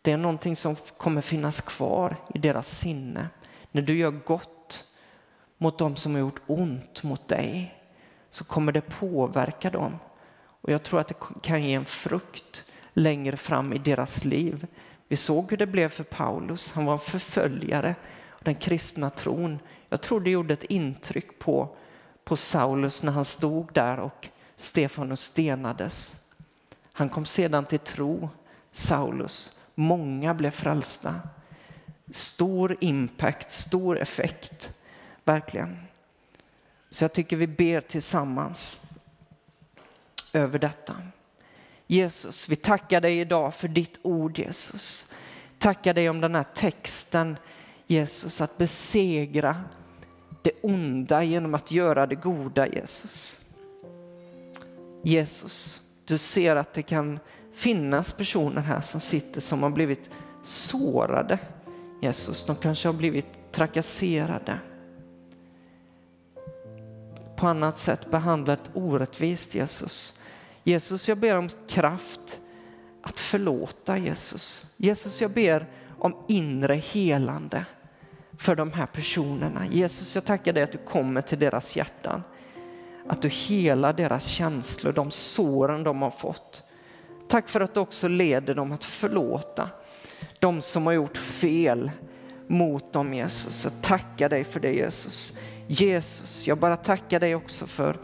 Det 0.02 0.12
är 0.12 0.16
någonting 0.16 0.56
som 0.56 0.76
kommer 0.96 1.20
finnas 1.20 1.60
kvar 1.60 2.16
i 2.34 2.38
deras 2.38 2.78
sinne. 2.78 3.28
När 3.70 3.82
du 3.82 3.98
gör 3.98 4.10
gott 4.10 4.84
mot 5.56 5.78
dem 5.78 5.96
som 5.96 6.12
har 6.12 6.20
gjort 6.20 6.40
ont 6.46 7.02
mot 7.02 7.28
dig 7.28 7.74
så 8.30 8.44
kommer 8.44 8.72
det 8.72 8.80
påverka 8.80 9.70
dem. 9.70 9.98
Och 10.38 10.72
jag 10.72 10.82
tror 10.82 11.00
att 11.00 11.08
det 11.08 11.16
kan 11.42 11.64
ge 11.64 11.74
en 11.74 11.84
frukt 11.84 12.64
längre 12.92 13.36
fram 13.36 13.72
i 13.72 13.78
deras 13.78 14.24
liv 14.24 14.66
vi 15.08 15.16
såg 15.16 15.50
hur 15.50 15.56
det 15.56 15.66
blev 15.66 15.88
för 15.88 16.04
Paulus. 16.04 16.72
Han 16.72 16.84
var 16.84 16.92
en 16.92 16.98
förföljare 16.98 17.94
av 18.32 18.44
den 18.44 18.54
kristna 18.54 19.10
tron. 19.10 19.58
Jag 19.88 20.00
tror 20.00 20.20
det 20.20 20.30
gjorde 20.30 20.54
ett 20.54 20.64
intryck 20.64 21.38
på, 21.38 21.76
på 22.24 22.36
Saulus 22.36 23.02
när 23.02 23.12
han 23.12 23.24
stod 23.24 23.72
där 23.72 23.98
och 23.98 24.28
Stefanus 24.58 25.20
stenades. 25.20 26.14
Han 26.92 27.08
kom 27.08 27.26
sedan 27.26 27.64
till 27.64 27.78
tro, 27.78 28.30
Saulus. 28.72 29.52
Många 29.74 30.34
blev 30.34 30.50
frälsta. 30.50 31.20
Stor 32.10 32.76
impact, 32.80 33.52
stor 33.52 33.98
effekt, 33.98 34.72
verkligen. 35.24 35.78
Så 36.90 37.04
jag 37.04 37.12
tycker 37.12 37.36
vi 37.36 37.46
ber 37.46 37.80
tillsammans 37.80 38.80
över 40.32 40.58
detta. 40.58 40.96
Jesus, 41.86 42.48
vi 42.48 42.56
tackar 42.56 43.00
dig 43.00 43.18
idag 43.18 43.54
för 43.54 43.68
ditt 43.68 43.98
ord 44.02 44.38
Jesus. 44.38 45.12
Tackar 45.58 45.94
dig 45.94 46.10
om 46.10 46.20
den 46.20 46.34
här 46.34 46.46
texten 46.54 47.36
Jesus, 47.86 48.40
att 48.40 48.58
besegra 48.58 49.64
det 50.42 50.52
onda 50.62 51.24
genom 51.24 51.54
att 51.54 51.70
göra 51.70 52.06
det 52.06 52.14
goda 52.14 52.66
Jesus. 52.66 53.40
Jesus, 55.02 55.82
du 56.04 56.18
ser 56.18 56.56
att 56.56 56.74
det 56.74 56.82
kan 56.82 57.18
finnas 57.54 58.12
personer 58.12 58.60
här 58.60 58.80
som 58.80 59.00
sitter 59.00 59.40
som 59.40 59.62
har 59.62 59.70
blivit 59.70 60.10
sårade. 60.42 61.38
Jesus, 62.02 62.44
de 62.44 62.56
kanske 62.56 62.88
har 62.88 62.92
blivit 62.92 63.52
trakasserade. 63.52 64.58
På 67.36 67.46
annat 67.46 67.78
sätt 67.78 68.10
behandlat 68.10 68.70
orättvist 68.74 69.54
Jesus. 69.54 70.20
Jesus, 70.64 71.08
jag 71.08 71.18
ber 71.18 71.36
om 71.36 71.48
kraft 71.68 72.40
att 73.02 73.20
förlåta 73.20 73.98
Jesus. 73.98 74.66
Jesus, 74.76 75.20
jag 75.20 75.30
ber 75.30 75.66
om 75.98 76.24
inre 76.28 76.74
helande 76.74 77.64
för 78.38 78.56
de 78.56 78.72
här 78.72 78.86
personerna. 78.86 79.66
Jesus, 79.66 80.14
jag 80.14 80.24
tackar 80.24 80.52
dig 80.52 80.62
att 80.62 80.72
du 80.72 80.78
kommer 80.78 81.22
till 81.22 81.38
deras 81.38 81.76
hjärtan. 81.76 82.22
Att 83.08 83.22
du 83.22 83.28
helar 83.28 83.92
deras 83.92 84.26
känslor, 84.26 84.92
de 84.92 85.10
såren 85.10 85.82
de 85.84 86.02
har 86.02 86.10
fått. 86.10 86.62
Tack 87.28 87.48
för 87.48 87.60
att 87.60 87.74
du 87.74 87.80
också 87.80 88.08
leder 88.08 88.54
dem 88.54 88.72
att 88.72 88.84
förlåta 88.84 89.70
de 90.38 90.62
som 90.62 90.86
har 90.86 90.92
gjort 90.92 91.16
fel 91.16 91.90
mot 92.46 92.92
dem 92.92 93.14
Jesus. 93.14 93.64
Jag 93.64 93.72
tackar 93.82 94.28
dig 94.28 94.44
för 94.44 94.60
det 94.60 94.72
Jesus. 94.72 95.34
Jesus, 95.66 96.46
jag 96.46 96.58
bara 96.58 96.76
tackar 96.76 97.20
dig 97.20 97.34
också 97.34 97.66
för 97.66 97.98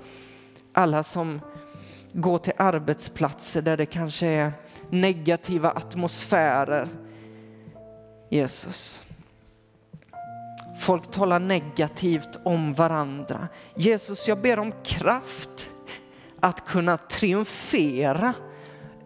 alla 0.72 1.02
som 1.02 1.40
går 2.12 2.38
till 2.38 2.52
arbetsplatser 2.56 3.62
där 3.62 3.76
det 3.76 3.86
kanske 3.86 4.26
är 4.26 4.52
negativa 4.90 5.70
atmosfärer. 5.70 6.88
Jesus. 8.30 9.02
Folk 10.84 11.10
talar 11.10 11.38
negativt 11.38 12.40
om 12.44 12.74
varandra. 12.74 13.48
Jesus, 13.74 14.28
jag 14.28 14.40
ber 14.40 14.58
om 14.58 14.72
kraft 14.84 15.70
att 16.40 16.66
kunna 16.66 16.96
triumfera 16.96 18.34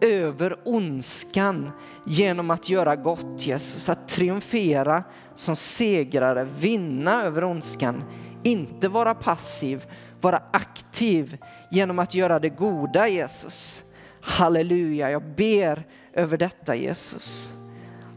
över 0.01 0.59
ondskan 0.65 1.71
genom 2.05 2.51
att 2.51 2.69
göra 2.69 2.95
gott 2.95 3.45
Jesus. 3.45 3.89
Att 3.89 4.07
triumfera 4.07 5.03
som 5.35 5.55
segrare, 5.55 6.47
vinna 6.59 7.23
över 7.23 7.43
ondskan, 7.43 8.03
inte 8.43 8.87
vara 8.87 9.15
passiv 9.15 9.85
vara 10.21 10.43
aktiv 10.51 11.37
genom 11.71 11.99
att 11.99 12.13
göra 12.13 12.39
det 12.39 12.49
goda 12.49 13.07
Jesus. 13.07 13.83
Halleluja, 14.21 15.11
jag 15.11 15.23
ber 15.35 15.87
över 16.13 16.37
detta 16.37 16.75
Jesus. 16.75 17.53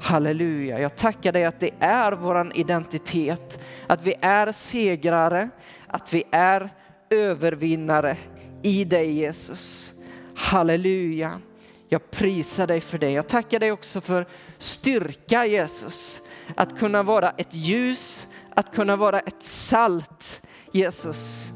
Halleluja, 0.03 0.81
jag 0.81 0.97
tackar 0.97 1.33
dig 1.33 1.45
att 1.45 1.61
det 1.61 1.71
är 1.81 2.13
vår 2.13 2.53
identitet, 2.55 3.59
att 3.87 4.07
vi 4.07 4.15
är 4.21 4.53
segrare, 4.53 5.49
att 5.87 6.15
vi 6.15 6.25
är 6.31 6.71
övervinnare 7.11 8.17
i 8.63 8.85
dig 8.85 9.13
Jesus. 9.13 9.95
Halleluja. 10.35 11.41
Jag 11.89 12.11
prisar 12.11 12.67
dig 12.67 12.81
för 12.81 12.99
det. 12.99 13.11
Jag 13.11 13.29
tackar 13.29 13.59
dig 13.59 13.73
också 13.73 14.01
för 14.01 14.27
styrka 14.59 15.47
Jesus. 15.47 16.21
Att 16.57 16.79
kunna 16.79 17.03
vara 17.03 17.31
ett 17.31 17.55
ljus, 17.55 18.29
att 18.55 18.75
kunna 18.75 18.97
vara 18.97 19.21
ett 19.21 19.43
salt 19.43 20.43
Jesus 20.73 21.51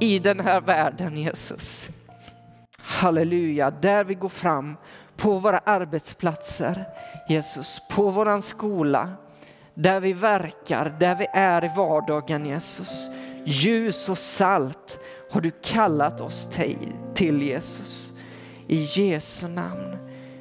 i 0.00 0.18
den 0.18 0.40
här 0.40 0.60
världen 0.60 1.16
Jesus. 1.16 1.88
Halleluja, 2.78 3.70
där 3.70 4.04
vi 4.04 4.14
går 4.14 4.28
fram 4.28 4.76
på 5.16 5.38
våra 5.38 5.58
arbetsplatser 5.58 6.84
Jesus, 7.28 7.80
på 7.90 8.10
våran 8.10 8.42
skola, 8.42 9.10
där 9.74 10.00
vi 10.00 10.12
verkar, 10.12 10.96
där 11.00 11.14
vi 11.14 11.26
är 11.32 11.64
i 11.64 11.70
vardagen 11.76 12.46
Jesus. 12.46 13.10
Ljus 13.44 14.08
och 14.08 14.18
salt 14.18 14.98
har 15.30 15.40
du 15.40 15.50
kallat 15.50 16.20
oss 16.20 16.48
till 17.14 17.42
Jesus. 17.42 18.12
I 18.68 18.76
Jesu 18.76 19.48
namn. 19.48 19.96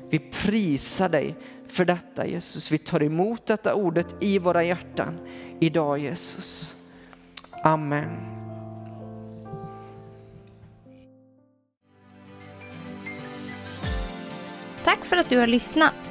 Vi 0.10 0.20
prisar 0.20 1.10
dig 1.10 1.36
för 1.68 1.86
detta 1.86 2.26
Jesus. 2.26 2.72
Vi 2.72 2.78
tar 2.78 3.04
emot 3.04 3.46
detta 3.46 3.74
ordet 3.74 4.16
i 4.20 4.40
våra 4.40 4.64
hjärtan 4.64 5.20
idag 5.60 6.00
Jesus. 6.00 6.74
Amen. 7.64 8.42
Tack 14.84 15.06
för 15.06 15.18
att 15.18 15.30
du 15.30 15.38
har 15.38 15.48
lyssnat. 15.48 16.11